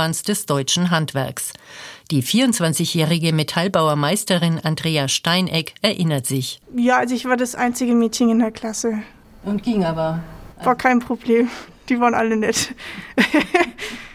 Zentralverbands 0.00 0.22
des 0.22 0.46
deutschen 0.46 0.90
Handwerks. 0.90 1.52
Die 2.10 2.22
24-jährige 2.22 3.32
Metallbauermeisterin 3.32 4.58
Andrea 4.62 5.08
Steineck 5.08 5.74
erinnert 5.82 6.26
sich. 6.26 6.60
Ja, 6.74 6.98
also 6.98 7.14
ich 7.14 7.26
war 7.26 7.36
das 7.36 7.54
einzige 7.54 7.94
Mädchen 7.94 8.30
in 8.30 8.38
der 8.38 8.50
Klasse. 8.50 9.02
Und 9.44 9.62
ging 9.62 9.84
aber. 9.84 10.20
War 10.62 10.74
kein 10.74 11.00
Problem. 11.00 11.48
Die 11.88 12.00
waren 12.00 12.14
alle 12.14 12.36
nett. 12.36 12.74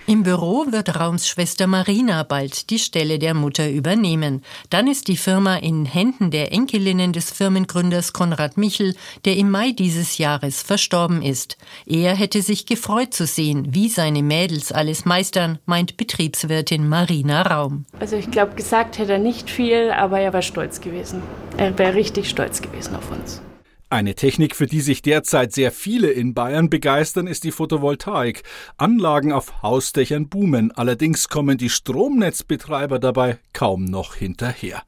Im 0.07 0.21
Büro 0.21 0.67
wird 0.69 0.99
Raums 0.99 1.27
Schwester 1.27 1.65
Marina 1.65 2.21
bald 2.21 2.69
die 2.69 2.77
Stelle 2.77 3.17
der 3.17 3.33
Mutter 3.33 3.71
übernehmen. 3.71 4.43
Dann 4.69 4.85
ist 4.85 5.07
die 5.07 5.17
Firma 5.17 5.55
in 5.55 5.85
Händen 5.85 6.29
der 6.29 6.51
Enkelinnen 6.51 7.11
des 7.11 7.31
Firmengründers 7.31 8.13
Konrad 8.13 8.55
Michel, 8.55 8.95
der 9.25 9.35
im 9.35 9.49
Mai 9.49 9.71
dieses 9.71 10.19
Jahres 10.19 10.61
verstorben 10.61 11.23
ist. 11.23 11.57
Er 11.87 12.15
hätte 12.15 12.43
sich 12.43 12.67
gefreut 12.67 13.15
zu 13.15 13.25
sehen, 13.25 13.73
wie 13.73 13.89
seine 13.89 14.21
Mädels 14.21 14.71
alles 14.71 15.05
meistern, 15.05 15.57
meint 15.65 15.97
Betriebswirtin 15.97 16.87
Marina 16.87 17.41
Raum. 17.41 17.85
Also 17.99 18.15
ich 18.15 18.29
glaube, 18.29 18.53
gesagt 18.53 18.99
hätte 18.99 19.13
er 19.13 19.17
nicht 19.17 19.49
viel, 19.49 19.89
aber 19.89 20.19
er 20.19 20.33
war 20.33 20.43
stolz 20.43 20.81
gewesen. 20.81 21.23
Er 21.57 21.75
wäre 21.79 21.95
richtig 21.95 22.29
stolz 22.29 22.61
gewesen 22.61 22.95
auf 22.95 23.09
uns. 23.09 23.41
Eine 23.89 24.15
Technik, 24.15 24.55
für 24.55 24.65
die 24.65 24.81
sich 24.81 25.03
derzeit 25.03 25.53
sehr 25.53 25.71
viele 25.71 26.09
in 26.09 26.33
Bayern 26.33 26.71
begeistern, 26.71 27.27
ist 27.27 27.43
die 27.43 27.51
Photovoltaik. 27.51 28.41
Anlagen 28.77 29.31
auf 29.31 29.61
Hausdächern 29.61 30.27
boomen, 30.27 30.71
allerdings 30.71 31.29
kommen 31.29 31.59
die 31.59 31.69
Stromnetzbetreiber 31.69 32.97
dabei 32.97 33.37
kaum 33.53 33.85
noch 33.85 34.15
hinterher. 34.15 34.81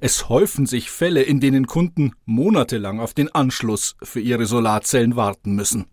Es 0.00 0.28
häufen 0.28 0.66
sich 0.66 0.90
Fälle, 0.90 1.22
in 1.22 1.40
denen 1.40 1.66
Kunden 1.66 2.12
monatelang 2.26 3.00
auf 3.00 3.12
den 3.12 3.32
Anschluss 3.34 3.96
für 4.02 4.20
ihre 4.20 4.46
Solarzellen 4.46 5.16
warten 5.16 5.54
müssen. 5.54 5.86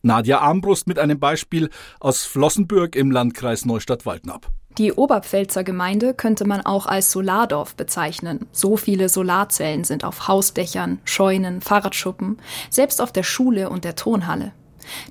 Nadja 0.00 0.40
Armbrust 0.40 0.88
mit 0.88 0.98
einem 0.98 1.20
Beispiel 1.20 1.70
aus 2.00 2.24
Flossenbürg 2.24 2.96
im 2.96 3.10
Landkreis 3.10 3.64
Neustadt-Waldnab. 3.66 4.50
Die 4.78 4.92
Oberpfälzer 4.92 5.64
Gemeinde 5.64 6.14
könnte 6.14 6.46
man 6.46 6.62
auch 6.62 6.86
als 6.86 7.10
Solardorf 7.10 7.74
bezeichnen. 7.74 8.46
So 8.52 8.78
viele 8.78 9.10
Solarzellen 9.10 9.84
sind 9.84 10.02
auf 10.02 10.28
Hausdächern, 10.28 10.98
Scheunen, 11.04 11.60
Fahrradschuppen, 11.60 12.38
selbst 12.70 13.02
auf 13.02 13.12
der 13.12 13.22
Schule 13.22 13.68
und 13.68 13.84
der 13.84 13.96
Tonhalle. 13.96 14.52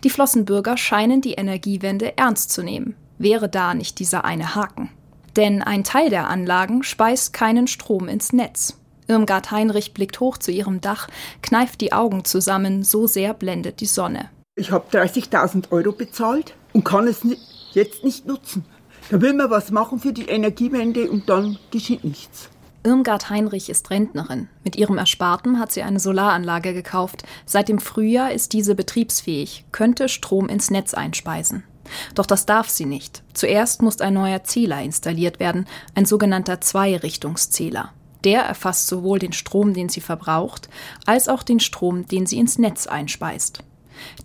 Die 0.04 0.10
Flossenbürger 0.10 0.78
scheinen 0.78 1.22
die 1.22 1.34
Energiewende 1.34 2.18
ernst 2.18 2.52
zu 2.52 2.64
nehmen. 2.64 2.96
Wäre 3.20 3.50
da 3.50 3.76
nicht 3.76 4.00
dieser 4.00 4.26
eine 4.26 4.56
Haken? 4.56 4.90
Denn 5.36 5.62
ein 5.62 5.84
Teil 5.84 6.10
der 6.10 6.28
Anlagen 6.28 6.84
speist 6.84 7.32
keinen 7.32 7.68
Strom 7.68 8.08
ins 8.08 8.34
Netz. 8.34 8.78
Irmgard 9.08 9.52
Heinrich 9.52 9.94
blickt 9.94 10.20
hoch 10.20 10.38
zu 10.38 10.52
ihrem 10.52 10.82
Dach, 10.82 11.08
kneift 11.42 11.82
die 11.82 11.94
Augen 11.94 12.26
zusammen, 12.26 12.84
so 12.84 13.08
sehr 13.08 13.34
blendet 13.34 13.80
die 13.80 13.86
Sonne. 13.86 14.30
Ich 14.56 14.72
habe 14.72 14.86
30.000 14.92 15.72
Euro 15.72 15.92
bezahlt 15.92 16.56
und 16.74 16.84
kann 16.84 17.08
es 17.08 17.22
jetzt 17.74 18.04
nicht 18.04 18.26
nutzen. 18.26 18.66
Da 19.12 19.20
will 19.20 19.34
man 19.34 19.50
was 19.50 19.72
machen 19.72 20.00
für 20.00 20.14
die 20.14 20.30
Energiewende 20.30 21.12
und 21.12 21.28
dann 21.28 21.58
geschieht 21.70 22.06
nichts. 22.06 22.50
Irmgard 22.86 23.30
Heinrich 23.30 23.70
ist 23.70 23.90
Rentnerin. 23.90 24.48
Mit 24.64 24.78
ihrem 24.78 24.98
Ersparten 24.98 25.60
hat 25.60 25.74
sie 25.74 25.82
eine 25.82 26.00
Solaranlage 26.00 26.74
gekauft. 26.74 27.24
Seit 27.46 27.68
dem 27.68 27.80
Frühjahr 27.80 28.32
ist 28.32 28.54
diese 28.54 28.74
betriebsfähig, 28.74 29.66
könnte 29.74 30.08
Strom 30.08 30.48
ins 30.48 30.72
Netz 30.72 30.94
einspeisen. 30.94 31.64
Doch 32.16 32.26
das 32.26 32.46
darf 32.46 32.70
sie 32.70 32.86
nicht. 32.86 33.22
Zuerst 33.34 33.82
muss 33.82 34.00
ein 34.00 34.14
neuer 34.14 34.46
Zähler 34.46 34.82
installiert 34.82 35.42
werden, 35.42 35.68
ein 35.94 36.06
sogenannter 36.06 36.62
Zweirichtungszähler. 36.62 37.92
Der 38.24 38.44
erfasst 38.44 38.88
sowohl 38.88 39.20
den 39.20 39.34
Strom, 39.34 39.74
den 39.74 39.90
sie 39.90 40.00
verbraucht, 40.00 40.70
als 41.06 41.28
auch 41.28 41.44
den 41.44 41.60
Strom, 41.60 42.08
den 42.08 42.28
sie 42.28 42.38
ins 42.40 42.58
Netz 42.58 42.88
einspeist. 42.88 43.62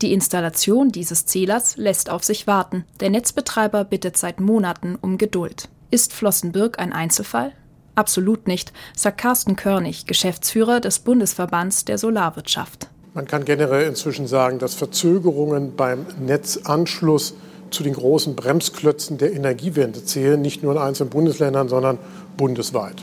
Die 0.03 0.13
Installation 0.13 0.91
dieses 0.91 1.27
Zählers 1.27 1.77
lässt 1.77 2.11
auf 2.11 2.25
sich 2.25 2.47
warten. 2.47 2.85
Der 3.01 3.11
Netzbetreiber 3.11 3.85
bittet 3.85 4.17
seit 4.17 4.41
Monaten 4.41 4.97
um 5.01 5.19
Geduld. 5.19 5.69
Ist 5.91 6.13
Flossenbürg 6.13 6.79
ein 6.79 6.93
Einzelfall? 6.93 7.53
Absolut 7.95 8.47
nicht, 8.47 8.73
sagt 8.95 9.19
Carsten 9.19 9.57
Körnig, 9.57 10.07
Geschäftsführer 10.07 10.81
des 10.81 10.99
Bundesverbands 10.99 11.85
der 11.85 11.97
Solarwirtschaft. 11.97 12.89
Man 13.15 13.27
kann 13.27 13.47
generell 13.47 13.87
inzwischen 13.89 14.27
sagen, 14.27 14.59
dass 14.59 14.75
Verzögerungen 14.75 15.75
beim 15.75 16.05
Netzanschluss 16.21 17.35
zu 17.71 17.83
den 17.83 17.95
großen 17.95 18.37
Bremsklötzen 18.37 19.17
der 19.17 19.33
Energiewende 19.33 20.05
zählen, 20.05 20.41
nicht 20.41 20.63
nur 20.63 20.73
in 20.73 20.79
einzelnen 20.79 21.11
Bundesländern, 21.11 21.69
sondern 21.69 21.99
bundesweit. 22.37 22.97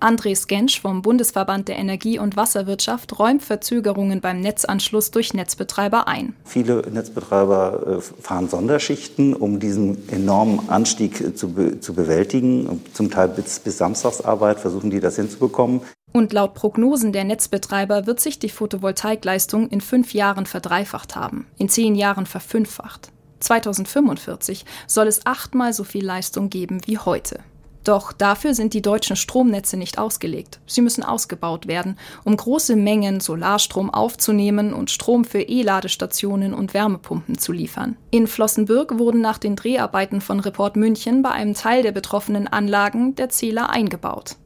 Andres 0.00 0.46
Gensch 0.46 0.80
vom 0.80 1.02
Bundesverband 1.02 1.68
der 1.68 1.76
Energie- 1.76 2.18
und 2.18 2.36
Wasserwirtschaft 2.36 3.18
räumt 3.18 3.42
Verzögerungen 3.42 4.20
beim 4.20 4.40
Netzanschluss 4.40 5.10
durch 5.10 5.34
Netzbetreiber 5.34 6.08
ein. 6.08 6.34
Viele 6.44 6.82
Netzbetreiber 6.90 7.98
äh, 7.98 8.22
fahren 8.22 8.48
Sonderschichten, 8.48 9.34
um 9.34 9.60
diesen 9.60 10.08
enormen 10.08 10.68
Anstieg 10.68 11.36
zu, 11.36 11.52
be 11.52 11.80
zu 11.80 11.94
bewältigen. 11.94 12.82
Zum 12.92 13.10
Teil 13.10 13.28
bis, 13.28 13.60
bis 13.60 13.78
Samstagsarbeit 13.78 14.60
versuchen 14.60 14.90
die 14.90 15.00
das 15.00 15.16
hinzubekommen. 15.16 15.80
Und 16.12 16.32
laut 16.32 16.54
Prognosen 16.54 17.12
der 17.12 17.24
Netzbetreiber 17.24 18.06
wird 18.06 18.20
sich 18.20 18.38
die 18.38 18.48
Photovoltaikleistung 18.48 19.68
in 19.68 19.80
fünf 19.80 20.14
Jahren 20.14 20.46
verdreifacht 20.46 21.16
haben, 21.16 21.46
in 21.58 21.68
zehn 21.68 21.94
Jahren 21.94 22.26
verfünffacht. 22.26 23.10
2045 23.40 24.64
soll 24.86 25.06
es 25.06 25.26
achtmal 25.26 25.72
so 25.72 25.84
viel 25.84 26.04
Leistung 26.04 26.50
geben 26.50 26.80
wie 26.86 26.98
heute. 26.98 27.40
Doch 27.84 28.12
dafür 28.12 28.54
sind 28.54 28.74
die 28.74 28.82
deutschen 28.82 29.16
Stromnetze 29.16 29.76
nicht 29.76 29.98
ausgelegt. 29.98 30.60
Sie 30.66 30.82
müssen 30.82 31.02
ausgebaut 31.02 31.66
werden, 31.66 31.98
um 32.24 32.36
große 32.36 32.76
Mengen 32.76 33.20
Solarstrom 33.20 33.88
aufzunehmen 33.88 34.74
und 34.74 34.90
Strom 34.90 35.24
für 35.24 35.40
E-Ladestationen 35.40 36.54
und 36.54 36.74
Wärmepumpen 36.74 37.38
zu 37.38 37.52
liefern. 37.52 37.96
In 38.10 38.26
Flossenbürg 38.26 38.98
wurden 38.98 39.20
nach 39.20 39.38
den 39.38 39.56
Dreharbeiten 39.56 40.20
von 40.20 40.40
Report 40.40 40.76
München 40.76 41.22
bei 41.22 41.30
einem 41.30 41.54
Teil 41.54 41.82
der 41.82 41.92
betroffenen 41.92 42.48
Anlagen 42.48 43.14
der 43.14 43.28
Zähler 43.28 43.70
eingebaut. 43.70 44.36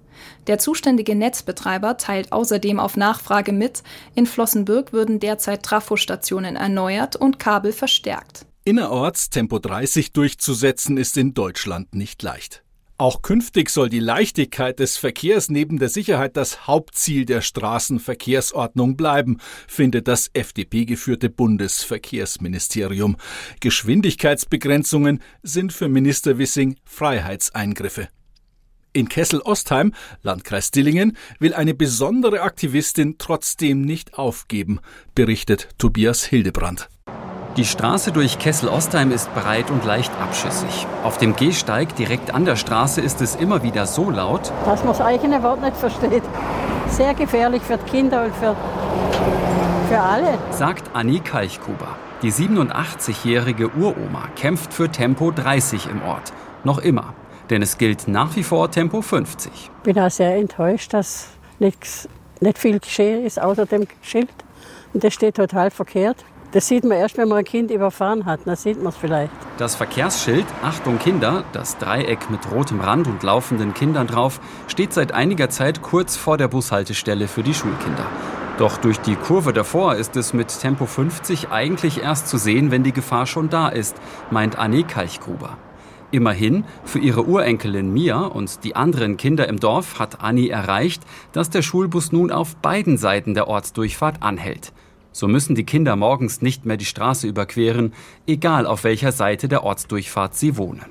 Der 0.46 0.58
zuständige 0.58 1.14
Netzbetreiber 1.14 1.96
teilt 1.96 2.32
außerdem 2.32 2.78
auf 2.78 2.96
Nachfrage 2.96 3.52
mit, 3.52 3.82
in 4.14 4.26
Flossenbürg 4.26 4.92
würden 4.92 5.20
derzeit 5.20 5.62
Trafostationen 5.62 6.56
erneuert 6.56 7.16
und 7.16 7.38
Kabel 7.38 7.72
verstärkt. 7.72 8.46
Innerorts 8.64 9.30
Tempo 9.30 9.58
30 9.58 10.12
durchzusetzen 10.12 10.96
ist 10.96 11.16
in 11.16 11.34
Deutschland 11.34 11.94
nicht 11.94 12.22
leicht. 12.22 12.62
Auch 12.98 13.22
künftig 13.22 13.70
soll 13.70 13.88
die 13.88 13.98
Leichtigkeit 14.00 14.78
des 14.78 14.96
Verkehrs 14.96 15.48
neben 15.48 15.78
der 15.78 15.88
Sicherheit 15.88 16.36
das 16.36 16.66
Hauptziel 16.66 17.24
der 17.24 17.40
Straßenverkehrsordnung 17.40 18.96
bleiben, 18.96 19.38
findet 19.66 20.06
das 20.08 20.30
FDP-geführte 20.32 21.30
Bundesverkehrsministerium. 21.30 23.16
Geschwindigkeitsbegrenzungen 23.60 25.20
sind 25.42 25.72
für 25.72 25.88
Minister 25.88 26.38
Wissing 26.38 26.76
Freiheitseingriffe. 26.84 28.08
In 28.92 29.08
Kessel-Ostheim, 29.08 29.94
Landkreis 30.20 30.70
Dillingen, 30.70 31.16
will 31.38 31.54
eine 31.54 31.72
besondere 31.72 32.42
Aktivistin 32.42 33.16
trotzdem 33.16 33.80
nicht 33.80 34.14
aufgeben, 34.18 34.80
berichtet 35.14 35.70
Tobias 35.78 36.24
Hildebrand. 36.24 36.91
Die 37.58 37.66
Straße 37.66 38.12
durch 38.12 38.38
Kessel-Ostheim 38.38 39.12
ist 39.12 39.32
breit 39.34 39.70
und 39.70 39.84
leicht 39.84 40.10
abschüssig. 40.18 40.86
Auf 41.04 41.18
dem 41.18 41.36
Gehsteig 41.36 41.94
direkt 41.96 42.32
an 42.32 42.46
der 42.46 42.56
Straße 42.56 43.02
ist 43.02 43.20
es 43.20 43.36
immer 43.36 43.62
wieder 43.62 43.84
so 43.84 44.08
laut, 44.08 44.50
dass 44.64 44.82
man 44.82 44.94
das 44.94 45.02
eigene 45.02 45.42
Wort 45.42 45.60
nicht 45.60 45.76
versteht. 45.76 46.22
Sehr 46.88 47.12
gefährlich 47.12 47.60
für 47.60 47.76
die 47.76 47.90
Kinder 47.90 48.24
und 48.24 48.34
für, 48.36 48.56
für 49.90 50.00
alle. 50.00 50.38
Sagt 50.50 50.90
Annie 50.94 51.20
Kalchkuber. 51.20 51.98
Die 52.22 52.32
87-jährige 52.32 53.68
Uroma 53.68 54.28
kämpft 54.34 54.72
für 54.72 54.88
Tempo 54.88 55.30
30 55.30 55.90
im 55.90 56.00
Ort. 56.04 56.32
Noch 56.64 56.78
immer. 56.78 57.12
Denn 57.50 57.60
es 57.60 57.76
gilt 57.76 58.08
nach 58.08 58.34
wie 58.34 58.44
vor 58.44 58.70
Tempo 58.70 59.02
50. 59.02 59.52
Ich 59.52 59.70
bin 59.82 59.98
auch 59.98 60.10
sehr 60.10 60.36
enttäuscht, 60.36 60.94
dass 60.94 61.28
nichts, 61.58 62.08
nicht 62.40 62.56
viel 62.56 62.78
geschehen 62.78 63.26
ist 63.26 63.38
außer 63.38 63.66
dem 63.66 63.86
Schild. 64.00 64.30
Und 64.94 65.04
das 65.04 65.12
steht 65.12 65.36
total 65.36 65.70
verkehrt. 65.70 66.24
Das 66.52 66.68
sieht 66.68 66.84
man 66.84 66.98
erst, 66.98 67.16
wenn 67.16 67.28
man 67.28 67.38
ein 67.38 67.44
Kind 67.44 67.70
überfahren 67.70 68.26
hat. 68.26 68.40
Dann 68.44 68.56
sieht 68.56 68.76
man 68.76 68.88
es 68.88 68.96
vielleicht. 68.96 69.32
Das 69.56 69.74
Verkehrsschild 69.74 70.44
Achtung 70.62 70.98
Kinder, 70.98 71.44
das 71.52 71.78
Dreieck 71.78 72.30
mit 72.30 72.50
rotem 72.50 72.80
Rand 72.80 73.06
und 73.06 73.22
laufenden 73.22 73.72
Kindern 73.72 74.06
drauf, 74.06 74.38
steht 74.68 74.92
seit 74.92 75.12
einiger 75.12 75.48
Zeit 75.48 75.80
kurz 75.80 76.16
vor 76.16 76.36
der 76.36 76.48
Bushaltestelle 76.48 77.26
für 77.26 77.42
die 77.42 77.54
Schulkinder. 77.54 78.06
Doch 78.58 78.76
durch 78.76 78.98
die 78.98 79.16
Kurve 79.16 79.54
davor 79.54 79.94
ist 79.94 80.14
es 80.16 80.34
mit 80.34 80.48
Tempo 80.60 80.84
50 80.84 81.48
eigentlich 81.48 82.02
erst 82.02 82.28
zu 82.28 82.36
sehen, 82.36 82.70
wenn 82.70 82.82
die 82.82 82.92
Gefahr 82.92 83.24
schon 83.24 83.48
da 83.48 83.68
ist, 83.70 83.96
meint 84.30 84.58
Anne 84.58 84.84
Kalchgruber. 84.84 85.56
Immerhin, 86.10 86.64
für 86.84 86.98
ihre 86.98 87.24
Urenkelin 87.24 87.90
Mia 87.90 88.20
und 88.26 88.62
die 88.64 88.76
anderen 88.76 89.16
Kinder 89.16 89.48
im 89.48 89.58
Dorf 89.58 89.98
hat 89.98 90.20
Annie 90.20 90.50
erreicht, 90.50 91.02
dass 91.32 91.48
der 91.48 91.62
Schulbus 91.62 92.12
nun 92.12 92.30
auf 92.30 92.56
beiden 92.56 92.98
Seiten 92.98 93.32
der 93.32 93.48
Ortsdurchfahrt 93.48 94.22
anhält. 94.22 94.74
So 95.12 95.28
müssen 95.28 95.54
die 95.54 95.64
Kinder 95.64 95.94
morgens 95.94 96.42
nicht 96.42 96.64
mehr 96.64 96.76
die 96.76 96.84
Straße 96.84 97.26
überqueren, 97.26 97.92
egal 98.26 98.66
auf 98.66 98.84
welcher 98.84 99.12
Seite 99.12 99.46
der 99.46 99.62
Ortsdurchfahrt 99.62 100.34
sie 100.34 100.56
wohnen. 100.56 100.86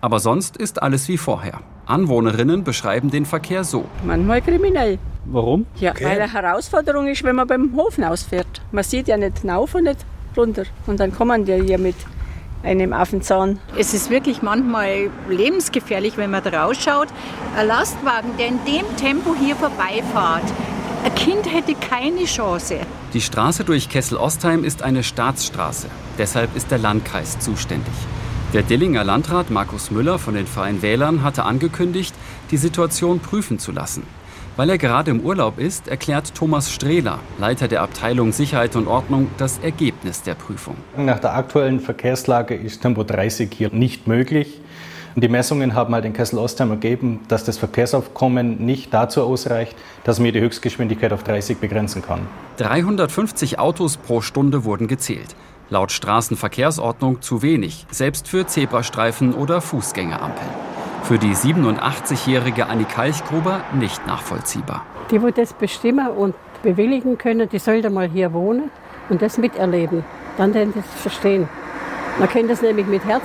Aber 0.00 0.18
sonst 0.18 0.56
ist 0.56 0.82
alles 0.82 1.08
wie 1.08 1.18
vorher. 1.18 1.60
Anwohnerinnen 1.86 2.64
beschreiben 2.64 3.10
den 3.10 3.26
Verkehr 3.26 3.64
so. 3.64 3.84
Manchmal 4.04 4.42
kriminell. 4.42 4.98
Warum? 5.24 5.66
Ja, 5.76 5.92
okay. 5.92 6.04
weil 6.04 6.20
eine 6.20 6.32
Herausforderung 6.32 7.06
ist, 7.06 7.22
wenn 7.22 7.36
man 7.36 7.46
beim 7.46 7.76
Hofen 7.76 8.04
ausfährt. 8.04 8.62
Man 8.72 8.84
sieht 8.84 9.08
ja 9.08 9.16
nicht 9.16 9.44
rauf 9.44 9.74
und 9.74 9.84
nicht 9.84 10.04
runter. 10.36 10.64
Und 10.86 11.00
dann 11.00 11.14
kommen 11.14 11.44
die 11.44 11.60
hier 11.62 11.78
mit 11.78 11.96
einem 12.62 12.92
Affenzahn. 12.92 13.58
Es 13.78 13.94
ist 13.94 14.10
wirklich 14.10 14.42
manchmal 14.42 15.10
lebensgefährlich, 15.28 16.16
wenn 16.16 16.30
man 16.30 16.42
da 16.42 16.64
rausschaut. 16.64 17.08
Ein 17.56 17.68
Lastwagen, 17.68 18.30
der 18.38 18.48
in 18.48 18.58
dem 18.64 18.96
Tempo 18.96 19.34
hier 19.34 19.54
vorbeifährt, 19.54 20.44
ein 21.06 21.14
Kind 21.14 21.54
hätte 21.54 21.74
keine 21.74 22.24
Chance. 22.24 22.78
Die 23.14 23.20
Straße 23.20 23.62
durch 23.62 23.88
Kessel-Ostheim 23.88 24.64
ist 24.64 24.82
eine 24.82 25.04
Staatsstraße. 25.04 25.86
Deshalb 26.18 26.56
ist 26.56 26.72
der 26.72 26.78
Landkreis 26.78 27.38
zuständig. 27.38 27.94
Der 28.52 28.62
Dillinger 28.62 29.04
Landrat 29.04 29.50
Markus 29.50 29.92
Müller 29.92 30.18
von 30.18 30.34
den 30.34 30.48
Freien 30.48 30.82
Wählern 30.82 31.22
hatte 31.22 31.44
angekündigt, 31.44 32.12
die 32.50 32.56
Situation 32.56 33.20
prüfen 33.20 33.60
zu 33.60 33.70
lassen. 33.70 34.02
Weil 34.56 34.68
er 34.68 34.78
gerade 34.78 35.12
im 35.12 35.20
Urlaub 35.20 35.60
ist, 35.60 35.86
erklärt 35.86 36.34
Thomas 36.34 36.72
Strehler, 36.72 37.20
Leiter 37.38 37.68
der 37.68 37.82
Abteilung 37.82 38.32
Sicherheit 38.32 38.74
und 38.74 38.88
Ordnung, 38.88 39.28
das 39.38 39.58
Ergebnis 39.58 40.22
der 40.22 40.34
Prüfung. 40.34 40.76
Nach 40.96 41.20
der 41.20 41.36
aktuellen 41.36 41.78
Verkehrslage 41.78 42.56
ist 42.56 42.82
Tempo 42.82 43.04
30 43.04 43.52
hier 43.54 43.70
nicht 43.70 44.08
möglich. 44.08 44.60
Die 45.18 45.28
Messungen 45.28 45.74
haben 45.74 45.94
halt 45.94 46.04
in 46.04 46.12
Kessel-Ostheim 46.12 46.72
ergeben, 46.72 47.20
dass 47.28 47.42
das 47.42 47.56
Verkehrsaufkommen 47.56 48.66
nicht 48.66 48.92
dazu 48.92 49.22
ausreicht, 49.22 49.74
dass 50.04 50.20
man 50.20 50.30
die 50.30 50.42
Höchstgeschwindigkeit 50.42 51.10
auf 51.10 51.22
30 51.22 51.56
begrenzen 51.56 52.02
kann. 52.02 52.20
350 52.58 53.58
Autos 53.58 53.96
pro 53.96 54.20
Stunde 54.20 54.64
wurden 54.64 54.88
gezählt. 54.88 55.34
Laut 55.70 55.90
Straßenverkehrsordnung 55.90 57.22
zu 57.22 57.40
wenig, 57.40 57.86
selbst 57.90 58.28
für 58.28 58.46
Zebrastreifen 58.46 59.32
oder 59.32 59.62
Fußgängerampeln. 59.62 60.50
Für 61.04 61.18
die 61.18 61.34
87-jährige 61.34 62.66
Annie 62.66 62.84
Kalchgruber 62.84 63.62
nicht 63.72 64.06
nachvollziehbar. 64.06 64.84
Die, 65.10 65.18
die 65.18 65.32
das 65.32 65.54
bestimmen 65.54 66.08
und 66.08 66.34
bewilligen 66.62 67.16
können, 67.16 67.48
die 67.48 67.58
sollten 67.58 67.94
mal 67.94 68.10
hier 68.10 68.34
wohnen 68.34 68.70
und 69.08 69.22
das 69.22 69.38
miterleben. 69.38 70.04
Dann 70.36 70.52
werden 70.52 70.74
sie 70.74 70.80
es 70.80 71.00
verstehen. 71.00 71.48
Man 72.18 72.28
kennt 72.28 72.50
das 72.50 72.60
nämlich 72.60 72.86
mit 72.86 73.02
Herz 73.06 73.24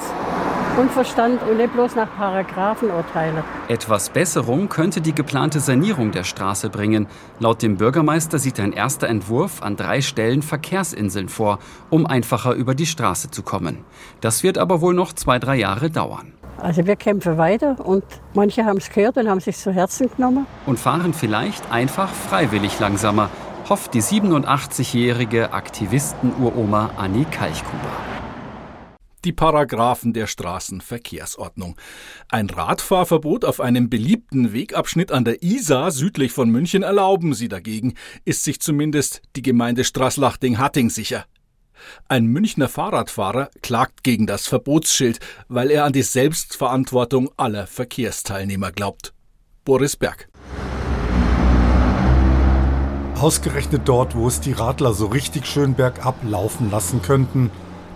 und 0.78 0.92
Verstand 0.92 1.42
und 1.44 1.58
nicht 1.58 1.74
bloß 1.74 1.96
nach 1.96 2.08
Paragraphen 2.16 2.92
urteilen. 2.92 3.44
Etwas 3.68 4.10
Besserung 4.10 4.70
könnte 4.70 5.02
die 5.02 5.14
geplante 5.14 5.60
Sanierung 5.60 6.12
der 6.12 6.24
Straße 6.24 6.70
bringen. 6.70 7.08
Laut 7.40 7.62
dem 7.62 7.78
Bürgermeister 7.78 8.40
sieht 8.40 8.60
ein 8.60 8.74
erster 8.74 9.08
Entwurf 9.08 9.62
an 9.62 9.76
drei 9.76 10.02
Stellen 10.02 10.42
Verkehrsinseln 10.42 11.30
vor, 11.30 11.60
um 11.90 12.06
einfacher 12.06 12.54
über 12.54 12.76
die 12.76 12.86
Straße 12.86 13.32
zu 13.32 13.44
kommen. 13.44 13.84
Das 14.22 14.44
wird 14.44 14.58
aber 14.58 14.82
wohl 14.82 14.94
noch 14.94 15.14
zwei, 15.14 15.40
drei 15.40 15.58
Jahre 15.58 15.90
dauern. 15.90 16.34
Also 16.58 16.86
wir 16.86 16.96
kämpfen 16.96 17.38
weiter 17.38 17.76
und 17.84 18.04
manche 18.34 18.66
haben 18.66 18.78
es 18.78 18.90
gehört 18.90 19.18
und 19.18 19.28
haben 19.28 19.40
sich 19.40 19.58
zu 19.58 19.72
Herzen 19.72 20.10
genommen. 20.16 20.46
Und 20.66 20.80
fahren 20.80 21.14
vielleicht 21.14 21.72
einfach 21.72 22.10
freiwillig 22.10 22.80
langsamer, 22.80 23.30
hofft 23.68 23.94
die 23.94 24.04
87-jährige 24.04 25.54
Aktivisten-Uroma 25.54 26.92
Annie 26.98 27.26
Kalchkuber 27.26 28.21
die 29.26 29.34
Paragraphen 29.34 30.14
der 30.14 30.28
Straßenverkehrsordnung. 30.28 31.78
Ein 32.30 32.50
Radfahrverbot 32.50 33.46
auf 33.46 33.60
einem 33.60 33.90
beliebten 33.90 34.54
Wegabschnitt 34.54 35.12
an 35.12 35.26
der 35.26 35.44
Isar 35.44 35.92
südlich 35.92 36.32
von 36.32 36.50
München 36.50 36.84
erlauben 36.84 37.34
sie 37.34 37.48
dagegen, 37.48 37.96
ist 38.26 38.44
sich 38.44 38.60
zumindest 38.60 39.22
die 39.36 39.42
Gemeinde 39.42 39.84
Straßlachting-Hatting 39.84 40.90
sicher. 40.90 41.26
Ein 42.08 42.26
Münchner 42.26 42.70
Fahrradfahrer 42.70 43.50
klagt 43.62 44.04
gegen 44.04 44.28
das 44.28 44.48
Verbotsschild, 44.48 45.20
weil 45.48 45.72
er 45.72 45.86
an 45.86 45.94
die 45.94 46.04
Selbstverantwortung 46.04 47.32
aller 47.38 47.68
Verkehrsteilnehmer 47.68 48.72
glaubt. 48.72 49.14
Boris 49.66 49.96
Berg. 49.96 50.28
Ausgerechnet 53.16 53.84
dort, 53.86 54.16
wo 54.16 54.28
es 54.28 54.42
die 54.42 54.54
Radler 54.54 54.94
so 54.94 55.06
richtig 55.06 55.46
schön 55.46 55.76
bergab 55.76 56.16
laufen 56.24 56.72
lassen 56.72 57.04
könnten, 57.04 57.52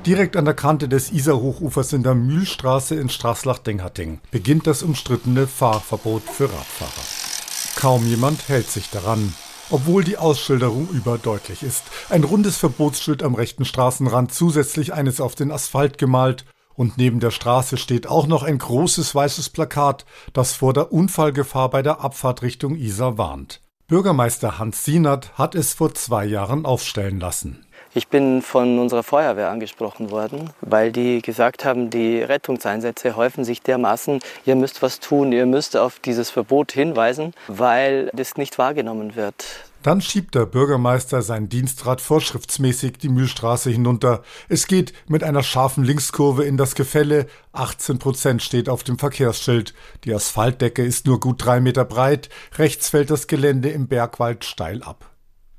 Direkt 0.05 0.37
an 0.37 0.45
der 0.45 0.53
Kante 0.53 0.87
des 0.87 1.11
Isarhochufers 1.11 1.91
in 1.91 2.03
der 2.03 2.13
Mühlstraße 2.13 2.93
in 2.93 3.09
Straßlach-Denghatting 3.09 4.19
beginnt 4.29 4.67
das 4.67 4.83
umstrittene 4.83 5.47
Fahrverbot 5.47 6.21
für 6.21 6.43
Radfahrer. 6.43 7.75
Kaum 7.75 8.05
jemand 8.05 8.47
hält 8.47 8.69
sich 8.69 8.91
daran, 8.91 9.33
obwohl 9.71 10.03
die 10.03 10.19
Ausschilderung 10.19 10.87
überdeutlich 10.89 11.63
ist. 11.63 11.85
Ein 12.09 12.23
rundes 12.23 12.57
Verbotsschild 12.57 13.23
am 13.23 13.33
rechten 13.33 13.65
Straßenrand, 13.65 14.31
zusätzlich 14.31 14.93
eines 14.93 15.19
auf 15.19 15.33
den 15.33 15.51
Asphalt 15.51 15.97
gemalt 15.97 16.45
und 16.75 16.99
neben 16.99 17.19
der 17.19 17.31
Straße 17.31 17.77
steht 17.77 18.05
auch 18.05 18.27
noch 18.27 18.43
ein 18.43 18.59
großes 18.59 19.15
weißes 19.15 19.49
Plakat, 19.49 20.05
das 20.33 20.53
vor 20.53 20.73
der 20.73 20.91
Unfallgefahr 20.91 21.71
bei 21.71 21.81
der 21.81 22.01
Abfahrt 22.01 22.43
Richtung 22.43 22.75
Isar 22.75 23.17
warnt. 23.17 23.59
Bürgermeister 23.87 24.59
Hans 24.59 24.85
Sienert 24.85 25.35
hat 25.35 25.55
es 25.55 25.73
vor 25.73 25.95
zwei 25.95 26.25
Jahren 26.25 26.65
aufstellen 26.65 27.19
lassen. 27.19 27.64
Ich 27.97 28.09
bin 28.09 28.41
von 28.41 28.77
unserer 28.77 29.03
Feuerwehr 29.03 29.49
angesprochen 29.49 30.11
worden, 30.11 30.49
weil 30.59 30.91
die 30.91 31.21
gesagt 31.21 31.63
haben, 31.63 31.89
die 31.89 32.21
Rettungseinsätze 32.21 33.15
häufen 33.15 33.45
sich 33.45 33.61
dermaßen, 33.61 34.19
ihr 34.45 34.57
müsst 34.57 34.81
was 34.81 34.99
tun, 34.99 35.31
ihr 35.31 35.45
müsst 35.45 35.77
auf 35.77 35.99
dieses 35.99 36.29
Verbot 36.29 36.73
hinweisen, 36.73 37.33
weil 37.47 38.11
das 38.13 38.35
nicht 38.35 38.57
wahrgenommen 38.57 39.15
wird. 39.15 39.45
Dann 39.81 40.01
schiebt 40.01 40.35
der 40.35 40.45
Bürgermeister 40.45 41.21
sein 41.21 41.47
Dienstrad 41.47 42.01
vorschriftsmäßig 42.01 42.97
die 42.97 43.07
Mühlstraße 43.07 43.69
hinunter. 43.69 44.23
Es 44.49 44.67
geht 44.67 44.91
mit 45.07 45.23
einer 45.23 45.43
scharfen 45.43 45.85
Linkskurve 45.85 46.43
in 46.43 46.57
das 46.57 46.75
Gefälle. 46.75 47.27
18 47.53 47.99
Prozent 47.99 48.43
steht 48.43 48.67
auf 48.67 48.83
dem 48.83 48.99
Verkehrsschild. 48.99 49.73
Die 50.03 50.13
Asphaltdecke 50.13 50.83
ist 50.83 51.05
nur 51.05 51.21
gut 51.21 51.45
drei 51.45 51.61
Meter 51.61 51.85
breit. 51.85 52.27
Rechts 52.57 52.89
fällt 52.89 53.09
das 53.09 53.27
Gelände 53.27 53.69
im 53.69 53.87
Bergwald 53.87 54.43
steil 54.43 54.83
ab. 54.83 55.14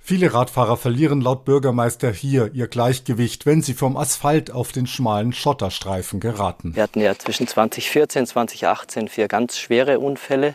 Viele 0.08 0.32
Radfahrer 0.32 0.76
verlieren 0.76 1.20
laut 1.20 1.44
Bürgermeister 1.44 2.12
hier 2.12 2.52
ihr 2.54 2.68
Gleichgewicht, 2.68 3.44
wenn 3.44 3.60
sie 3.60 3.74
vom 3.74 3.96
Asphalt 3.96 4.52
auf 4.52 4.70
den 4.70 4.86
schmalen 4.86 5.32
Schotterstreifen 5.32 6.20
geraten. 6.20 6.76
Wir 6.76 6.84
hatten 6.84 7.00
ja 7.00 7.18
zwischen 7.18 7.48
2014 7.48 8.20
und 8.20 8.26
2018 8.28 9.08
vier 9.08 9.26
ganz 9.26 9.58
schwere 9.58 9.98
Unfälle 9.98 10.54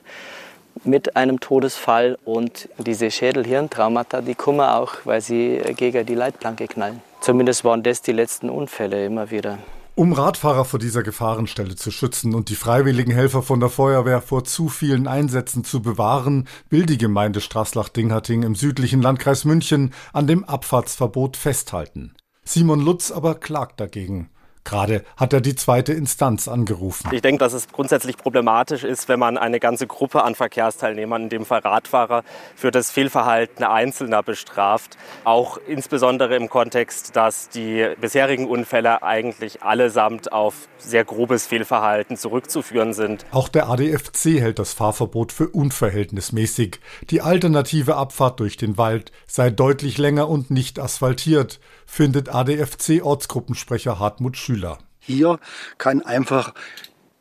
mit 0.86 1.18
einem 1.18 1.42
Todesfall 1.42 2.18
und 2.24 2.70
diese 2.78 3.12
Schädelhirntraumata, 3.12 4.22
die 4.22 4.36
kommen 4.36 4.62
auch, 4.62 4.94
weil 5.04 5.20
sie 5.20 5.60
gegen 5.76 6.06
die 6.06 6.16
Leitplanke 6.16 6.70
knallen. 6.70 7.02
Zumindest 7.20 7.66
waren 7.66 7.84
das 7.84 8.02
die 8.02 8.14
letzten 8.14 8.50
Unfälle 8.50 9.06
immer 9.06 9.32
wieder. 9.32 9.58
Um 10.02 10.14
Radfahrer 10.14 10.66
vor 10.66 10.80
dieser 10.80 11.04
Gefahrenstelle 11.04 11.76
zu 11.76 11.92
schützen 11.92 12.34
und 12.34 12.50
die 12.50 12.56
freiwilligen 12.56 13.12
Helfer 13.12 13.44
von 13.44 13.60
der 13.60 13.70
Feuerwehr 13.70 14.20
vor 14.20 14.44
zu 14.44 14.68
vielen 14.68 15.08
Einsätzen 15.08 15.64
zu 15.64 15.84
bewahren, 15.84 16.48
will 16.72 16.88
die 16.88 16.98
Gemeinde 16.98 17.40
Straßlach-Dinghatting 17.40 18.42
im 18.42 18.56
südlichen 18.56 19.04
Landkreis 19.04 19.46
München 19.46 19.94
an 20.12 20.26
dem 20.26 20.44
Abfahrtsverbot 20.44 21.38
festhalten. 21.38 22.16
Simon 22.44 22.80
Lutz 22.80 23.12
aber 23.12 23.36
klagt 23.36 23.80
dagegen. 23.80 24.32
Gerade 24.64 25.04
hat 25.18 25.34
er 25.34 25.42
die 25.42 25.56
zweite 25.56 25.94
Instanz 25.94 26.48
angerufen. 26.48 27.10
Ich 27.12 27.22
denke, 27.22 27.40
dass 27.40 27.54
es 27.54 27.68
grundsätzlich 27.68 28.18
problematisch 28.18 28.84
ist, 28.84 29.10
wenn 29.10 29.20
man 29.20 29.38
eine 29.38 29.60
ganze 29.60 29.88
Gruppe 29.88 30.24
an 30.24 30.36
Verkehrsteilnehmern, 30.36 31.24
in 31.24 31.30
dem 31.30 31.46
Fall 31.46 31.60
Radfahrer, 31.60 32.24
für 32.56 32.72
das 32.72 32.92
Fehlverhalten 32.92 33.64
Einzelner 33.64 34.24
bestraft. 34.24 34.98
Auch 35.24 35.58
insbesondere 35.68 36.36
im 36.36 36.48
Kontext, 36.50 37.16
dass 37.16 37.50
die 37.50 37.88
bisherigen 38.00 38.48
Unfälle 38.48 39.04
eigentlich 39.04 39.64
allesamt 39.64 40.32
auf 40.32 40.68
sehr 40.78 41.06
grobes 41.06 41.48
Fehlverhalten 41.48 42.18
zurückzuführen 42.18 42.94
sind. 42.94 43.26
Auch 43.32 43.50
der 43.50 43.68
ADFC 43.70 44.40
hält 44.40 44.60
das 44.60 44.74
Fahrverbot 44.74 45.32
für 45.32 45.50
unverhältnismäßig. 45.50 46.80
Die 47.10 47.22
alternative 47.22 47.96
Abfahrt 47.96 48.40
durch 48.40 48.58
den 48.58 48.78
Wald 48.78 49.12
sei 49.28 49.50
deutlich 49.50 49.98
länger 49.98 50.30
und 50.30 50.52
nicht 50.52 50.80
asphaltiert 50.80 51.60
findet 51.86 52.30
ADFC-Ortsgruppensprecher 52.30 54.00
Hartmut 54.00 54.38
Schüler. 54.38 54.51
Hier 55.00 55.40
kann 55.78 56.02
einfach, 56.02 56.54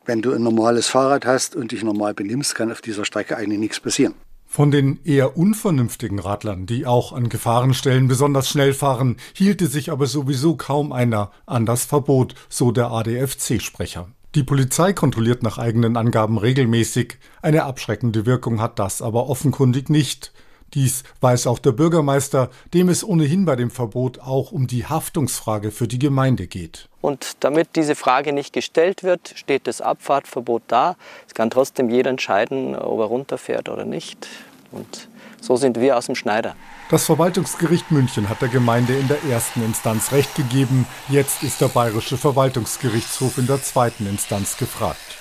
wenn 0.05 0.21
du 0.21 0.33
ein 0.33 0.43
normales 0.43 0.87
Fahrrad 0.87 1.25
hast 1.25 1.55
und 1.55 1.71
dich 1.71 1.83
normal 1.83 2.13
benimmst, 2.13 2.55
kann 2.55 2.71
auf 2.71 2.81
dieser 2.81 3.05
Strecke 3.05 3.37
eigentlich 3.37 3.59
nichts 3.59 3.79
passieren. 3.79 4.13
Von 4.45 4.69
den 4.69 4.99
eher 5.05 5.37
unvernünftigen 5.37 6.19
Radlern, 6.19 6.65
die 6.65 6.85
auch 6.85 7.13
an 7.13 7.29
Gefahrenstellen 7.29 8.09
besonders 8.09 8.49
schnell 8.49 8.73
fahren, 8.73 9.15
hielte 9.33 9.67
sich 9.67 9.91
aber 9.91 10.07
sowieso 10.07 10.57
kaum 10.57 10.91
einer 10.91 11.31
an 11.45 11.65
das 11.65 11.85
Verbot, 11.85 12.35
so 12.49 12.73
der 12.73 12.91
ADFC-Sprecher. 12.91 14.09
Die 14.35 14.43
Polizei 14.43 14.91
kontrolliert 14.91 15.41
nach 15.41 15.57
eigenen 15.57 15.95
Angaben 15.95 16.37
regelmäßig. 16.37 17.17
Eine 17.41 17.63
abschreckende 17.63 18.25
Wirkung 18.25 18.61
hat 18.61 18.77
das 18.77 19.01
aber 19.01 19.27
offenkundig 19.27 19.89
nicht. 19.89 20.33
Dies 20.73 21.03
weiß 21.19 21.47
auch 21.47 21.59
der 21.59 21.73
Bürgermeister, 21.73 22.49
dem 22.73 22.89
es 22.89 23.03
ohnehin 23.03 23.45
bei 23.45 23.55
dem 23.55 23.69
Verbot 23.69 24.19
auch 24.19 24.51
um 24.51 24.67
die 24.67 24.85
Haftungsfrage 24.85 25.71
für 25.71 25.87
die 25.87 25.99
Gemeinde 25.99 26.47
geht. 26.47 26.87
Und 27.01 27.37
damit 27.41 27.75
diese 27.75 27.95
Frage 27.95 28.31
nicht 28.31 28.53
gestellt 28.53 29.03
wird, 29.03 29.33
steht 29.35 29.67
das 29.67 29.81
Abfahrtverbot 29.81 30.63
da. 30.67 30.95
Es 31.27 31.33
kann 31.33 31.49
trotzdem 31.49 31.89
jeder 31.89 32.09
entscheiden, 32.09 32.75
ob 32.75 32.99
er 32.99 33.05
runterfährt 33.05 33.67
oder 33.67 33.85
nicht. 33.85 34.27
Und 34.71 35.09
so 35.41 35.57
sind 35.57 35.79
wir 35.79 35.97
aus 35.97 36.05
dem 36.05 36.15
Schneider. 36.15 36.55
Das 36.89 37.05
Verwaltungsgericht 37.05 37.91
München 37.91 38.29
hat 38.29 38.41
der 38.41 38.49
Gemeinde 38.49 38.93
in 38.95 39.07
der 39.07 39.23
ersten 39.23 39.63
Instanz 39.63 40.11
Recht 40.11 40.35
gegeben. 40.35 40.85
Jetzt 41.09 41.43
ist 41.43 41.59
der 41.59 41.69
Bayerische 41.69 42.17
Verwaltungsgerichtshof 42.17 43.37
in 43.37 43.47
der 43.47 43.61
zweiten 43.61 44.07
Instanz 44.07 44.57
gefragt 44.57 45.20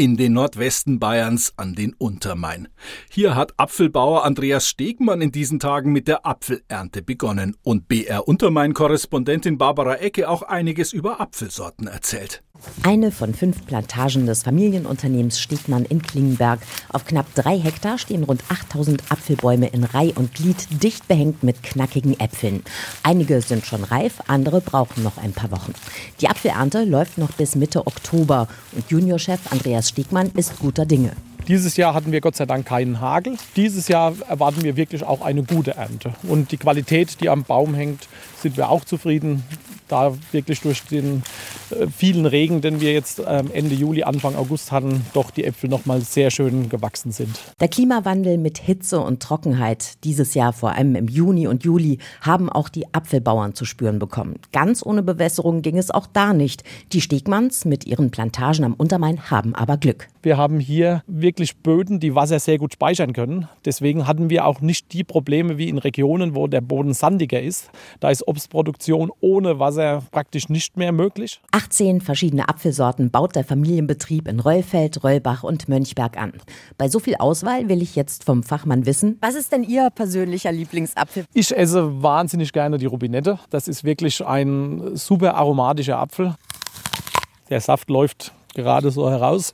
in 0.00 0.16
den 0.16 0.32
Nordwesten 0.32 0.98
Bayerns 0.98 1.52
an 1.58 1.74
den 1.74 1.92
Untermain. 1.92 2.68
Hier 3.10 3.36
hat 3.36 3.52
Apfelbauer 3.58 4.24
Andreas 4.24 4.66
Stegmann 4.66 5.20
in 5.20 5.30
diesen 5.30 5.58
Tagen 5.58 5.92
mit 5.92 6.08
der 6.08 6.24
Apfelernte 6.24 7.02
begonnen 7.02 7.54
und 7.62 7.86
BR 7.86 8.26
Untermain-Korrespondentin 8.26 9.58
Barbara 9.58 9.96
Ecke 9.96 10.30
auch 10.30 10.40
einiges 10.40 10.94
über 10.94 11.20
Apfelsorten 11.20 11.86
erzählt. 11.86 12.42
Eine 12.82 13.10
von 13.10 13.34
fünf 13.34 13.66
Plantagen 13.66 14.26
des 14.26 14.42
Familienunternehmens 14.42 15.40
Stegmann 15.40 15.84
in 15.84 16.02
Klingenberg. 16.02 16.60
Auf 16.90 17.04
knapp 17.04 17.26
drei 17.34 17.58
Hektar 17.58 17.98
stehen 17.98 18.24
rund 18.24 18.42
8000 18.48 19.10
Apfelbäume 19.10 19.68
in 19.68 19.84
Reih 19.84 20.12
und 20.14 20.34
Glied, 20.34 20.82
dicht 20.82 21.06
behängt 21.08 21.42
mit 21.42 21.62
knackigen 21.62 22.18
Äpfeln. 22.18 22.62
Einige 23.02 23.42
sind 23.42 23.66
schon 23.66 23.84
reif, 23.84 24.20
andere 24.26 24.60
brauchen 24.60 25.02
noch 25.02 25.18
ein 25.18 25.32
paar 25.32 25.50
Wochen. 25.50 25.74
Die 26.20 26.28
Apfelernte 26.28 26.84
läuft 26.84 27.18
noch 27.18 27.32
bis 27.32 27.54
Mitte 27.54 27.86
Oktober 27.86 28.48
und 28.72 28.90
Juniorchef 28.90 29.40
Andreas 29.50 29.88
Stegmann 29.88 30.30
ist 30.34 30.58
guter 30.58 30.86
Dinge. 30.86 31.12
Dieses 31.48 31.76
Jahr 31.76 31.94
hatten 31.94 32.12
wir 32.12 32.20
Gott 32.20 32.36
sei 32.36 32.46
Dank 32.46 32.66
keinen 32.66 33.00
Hagel. 33.00 33.36
Dieses 33.56 33.88
Jahr 33.88 34.14
erwarten 34.28 34.62
wir 34.62 34.76
wirklich 34.76 35.02
auch 35.02 35.20
eine 35.20 35.42
gute 35.42 35.72
Ernte. 35.72 36.12
Und 36.22 36.52
die 36.52 36.58
Qualität, 36.58 37.20
die 37.20 37.28
am 37.28 37.42
Baum 37.42 37.74
hängt, 37.74 38.08
sind 38.40 38.56
wir 38.56 38.70
auch 38.70 38.84
zufrieden 38.84 39.42
da 39.90 40.14
wirklich 40.32 40.60
durch 40.60 40.82
den 40.84 41.22
äh, 41.70 41.86
vielen 41.88 42.26
Regen, 42.26 42.60
den 42.60 42.80
wir 42.80 42.92
jetzt 42.92 43.20
ähm, 43.26 43.50
Ende 43.52 43.74
Juli, 43.74 44.02
Anfang 44.02 44.36
August 44.36 44.72
hatten, 44.72 45.04
doch 45.12 45.30
die 45.30 45.44
Äpfel 45.44 45.68
noch 45.70 45.86
mal 45.86 46.00
sehr 46.00 46.30
schön 46.30 46.68
gewachsen 46.68 47.12
sind. 47.12 47.38
Der 47.60 47.68
Klimawandel 47.68 48.38
mit 48.38 48.58
Hitze 48.58 49.00
und 49.00 49.22
Trockenheit 49.22 50.04
dieses 50.04 50.34
Jahr 50.34 50.52
vor 50.52 50.72
allem 50.72 50.94
im 50.94 51.08
Juni 51.08 51.46
und 51.46 51.64
Juli 51.64 51.98
haben 52.20 52.48
auch 52.50 52.68
die 52.68 52.92
Apfelbauern 52.92 53.54
zu 53.54 53.64
spüren 53.64 53.98
bekommen. 53.98 54.36
Ganz 54.52 54.84
ohne 54.84 55.02
Bewässerung 55.02 55.62
ging 55.62 55.78
es 55.78 55.90
auch 55.90 56.06
da 56.06 56.32
nicht. 56.32 56.64
Die 56.92 57.00
Stegmanns 57.00 57.64
mit 57.64 57.86
ihren 57.86 58.10
Plantagen 58.10 58.64
am 58.64 58.74
Untermain 58.74 59.30
haben 59.30 59.54
aber 59.54 59.76
Glück. 59.76 60.08
Wir 60.22 60.36
haben 60.36 60.60
hier 60.60 61.02
wirklich 61.06 61.56
Böden, 61.58 61.98
die 61.98 62.14
Wasser 62.14 62.38
sehr 62.40 62.58
gut 62.58 62.74
speichern 62.74 63.12
können. 63.14 63.48
Deswegen 63.64 64.06
hatten 64.06 64.28
wir 64.28 64.46
auch 64.46 64.60
nicht 64.60 64.92
die 64.92 65.04
Probleme 65.04 65.56
wie 65.56 65.68
in 65.68 65.78
Regionen, 65.78 66.34
wo 66.34 66.46
der 66.46 66.60
Boden 66.60 66.92
sandiger 66.92 67.40
ist. 67.40 67.70
Da 68.00 68.10
ist 68.10 68.28
Obstproduktion 68.28 69.10
ohne 69.20 69.58
Wasser 69.58 69.79
praktisch 70.10 70.48
nicht 70.48 70.76
mehr 70.76 70.92
möglich. 70.92 71.40
18 71.52 72.00
verschiedene 72.00 72.48
Apfelsorten 72.48 73.10
baut 73.10 73.36
der 73.36 73.44
Familienbetrieb 73.44 74.28
in 74.28 74.40
Rollfeld, 74.40 75.02
Rollbach 75.02 75.42
und 75.42 75.68
Mönchberg 75.68 76.16
an. 76.16 76.32
Bei 76.78 76.88
so 76.88 76.98
viel 76.98 77.16
Auswahl 77.16 77.68
will 77.68 77.82
ich 77.82 77.96
jetzt 77.96 78.24
vom 78.24 78.42
Fachmann 78.42 78.86
wissen, 78.86 79.18
was 79.20 79.34
ist 79.34 79.52
denn 79.52 79.62
Ihr 79.62 79.90
persönlicher 79.90 80.52
Lieblingsapfel? 80.52 81.24
Ich 81.34 81.56
esse 81.56 82.02
wahnsinnig 82.02 82.52
gerne 82.52 82.78
die 82.78 82.86
Rubinette. 82.86 83.38
Das 83.50 83.68
ist 83.68 83.84
wirklich 83.84 84.24
ein 84.24 84.96
super 84.96 85.34
aromatischer 85.34 85.98
Apfel. 85.98 86.34
Der 87.48 87.60
Saft 87.60 87.90
läuft 87.90 88.32
gerade 88.54 88.90
so 88.90 89.10
heraus. 89.10 89.52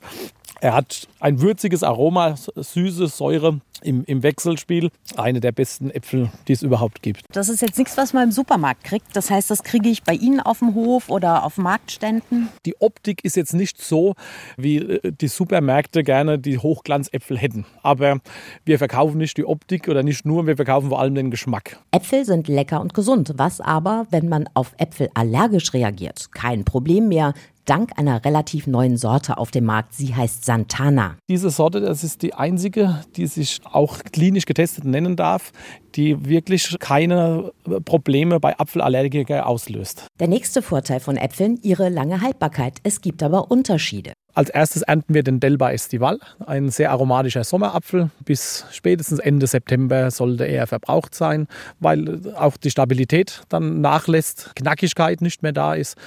Er 0.61 0.73
hat 0.73 1.07
ein 1.19 1.41
würziges 1.41 1.83
Aroma, 1.83 2.35
süße 2.35 3.07
Säure 3.07 3.59
im, 3.83 4.03
im 4.05 4.23
Wechselspiel. 4.23 4.89
Eine 5.15 5.39
der 5.39 5.51
besten 5.51 5.91
Äpfel, 5.91 6.31
die 6.47 6.53
es 6.53 6.63
überhaupt 6.63 7.01
gibt. 7.01 7.21
Das 7.31 7.49
ist 7.49 7.61
jetzt 7.61 7.77
nichts, 7.77 7.97
was 7.97 8.13
man 8.13 8.23
im 8.23 8.31
Supermarkt 8.31 8.83
kriegt. 8.83 9.15
Das 9.15 9.29
heißt, 9.29 9.51
das 9.51 9.63
kriege 9.63 9.89
ich 9.89 10.03
bei 10.03 10.13
Ihnen 10.13 10.39
auf 10.39 10.59
dem 10.59 10.73
Hof 10.73 11.09
oder 11.09 11.43
auf 11.43 11.57
Marktständen? 11.57 12.49
Die 12.65 12.79
Optik 12.81 13.23
ist 13.23 13.35
jetzt 13.35 13.53
nicht 13.53 13.81
so, 13.81 14.15
wie 14.57 14.77
äh, 14.77 15.11
die 15.11 15.27
Supermärkte 15.27 16.03
gerne 16.03 16.39
die 16.39 16.57
Hochglanzäpfel 16.57 17.37
hätten. 17.37 17.65
Aber 17.83 18.19
wir 18.65 18.77
verkaufen 18.79 19.17
nicht 19.17 19.37
die 19.37 19.45
Optik 19.45 19.87
oder 19.87 20.03
nicht 20.03 20.25
nur, 20.25 20.47
wir 20.47 20.55
verkaufen 20.55 20.89
vor 20.89 20.99
allem 20.99 21.15
den 21.15 21.31
Geschmack. 21.31 21.79
Äpfel 21.91 22.25
sind 22.25 22.47
lecker 22.47 22.81
und 22.81 22.93
gesund. 22.93 23.33
Was 23.37 23.61
aber, 23.61 24.07
wenn 24.09 24.27
man 24.27 24.49
auf 24.53 24.73
Äpfel 24.77 25.09
allergisch 25.13 25.73
reagiert? 25.73 26.31
Kein 26.31 26.65
Problem 26.65 27.09
mehr 27.09 27.33
dank 27.67 27.91
einer 27.97 28.25
relativ 28.25 28.65
neuen 28.65 28.97
Sorte 28.97 29.37
auf 29.37 29.51
dem 29.51 29.65
Markt. 29.65 29.93
Sie 29.93 30.15
heißt 30.15 30.45
Santana. 30.45 31.17
Diese 31.29 31.49
Sorte, 31.49 31.81
das 31.81 32.03
ist 32.03 32.21
die 32.21 32.33
einzige, 32.33 33.01
die 33.15 33.27
sich 33.27 33.59
auch 33.63 33.99
klinisch 34.11 34.45
getestet 34.45 34.85
nennen 34.85 35.15
darf, 35.15 35.51
die 35.95 36.25
wirklich 36.25 36.77
keine 36.79 37.51
Probleme 37.85 38.39
bei 38.39 38.57
Apfelallergikern 38.57 39.41
auslöst. 39.41 40.07
Der 40.19 40.27
nächste 40.27 40.61
Vorteil 40.61 40.99
von 40.99 41.17
Äpfeln, 41.17 41.59
ihre 41.61 41.89
lange 41.89 42.21
Haltbarkeit. 42.21 42.79
Es 42.83 43.01
gibt 43.01 43.21
aber 43.23 43.51
Unterschiede. 43.51 44.13
Als 44.37 44.51
erstes 44.51 44.83
ernten 44.83 45.15
wir 45.15 45.23
den 45.23 45.39
Delba 45.39 45.71
Estival, 45.71 46.19
ein 46.45 46.69
sehr 46.69 46.91
aromatischer 46.91 47.43
Sommerapfel. 47.43 48.11
Bis 48.23 48.67
spätestens 48.71 49.17
Ende 49.17 49.47
September 49.47 50.11
sollte 50.11 50.45
er 50.45 50.67
verbraucht 50.67 51.15
sein, 51.15 51.47
weil 51.79 52.21
auch 52.35 52.55
die 52.55 52.69
Stabilität 52.69 53.41
dann 53.49 53.81
nachlässt, 53.81 54.51
Knackigkeit 54.55 55.21
nicht 55.21 55.41
mehr 55.41 55.53
da 55.53 55.73
ist. 55.73 55.97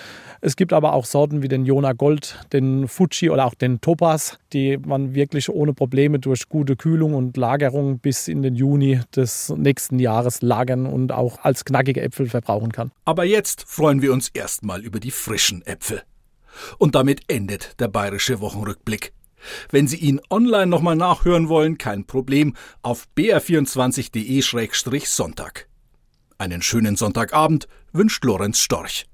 Es 0.41 0.55
gibt 0.55 0.73
aber 0.73 0.93
auch 0.93 1.07
Sorten 1.07 1.43
wie 1.43 1.49
den 1.49 1.65
Jona 1.65 1.93
Gold, 1.93 2.39
den 2.53 2.87
Fuji 2.87 3.31
oder 3.31 3.47
auch 3.47 3.55
den 3.55 3.81
Topaz, 3.81 4.39
die 4.53 4.79
man 4.79 5.13
wirklich 5.13 5.49
ohne 5.49 5.73
Probleme 5.73 6.21
durch 6.21 6.49
gute 6.49 6.77
Kühlung 6.77 7.15
und 7.15 7.37
Lagerung 7.37 7.99
bis 7.99 8.29
in 8.29 8.43
den 8.43 8.55
Juni 8.55 9.01
des 9.17 9.53
nächsten 9.57 9.99
Jahres 9.99 10.41
lagern 10.41 10.87
und 10.87 11.11
auch 11.11 11.43
als 11.43 11.65
knackige 11.65 12.01
Äpfel 12.01 12.29
verbrauchen 12.29 12.71
kann. 12.71 12.93
Aber 13.05 13.25
jetzt 13.25 13.65
freuen 13.67 14.03
wir 14.03 14.13
uns 14.13 14.29
erstmal 14.29 14.83
über 14.83 15.01
die 15.01 15.11
frischen 15.11 15.67
Äpfel. 15.67 16.03
Und 16.79 16.95
damit 16.95 17.23
endet 17.29 17.81
der 17.81 17.89
bayerische 17.89 18.41
Wochenrückblick. 18.41 19.13
Wenn 19.71 19.89
Sie 19.89 19.97
ihn 19.97 20.21
online 20.31 20.67
nochmal 20.67 20.97
nachhören 20.97 21.49
wollen, 21.49 21.79
kein 21.79 22.07
Problem, 22.07 22.55
auf 22.83 23.09
br24.de-sonntag. 23.17 25.67
Einen 26.39 26.61
schönen 26.63 26.97
Sonntagabend 26.97 27.69
wünscht 27.93 28.25
Lorenz 28.25 28.61
Storch. 28.61 29.10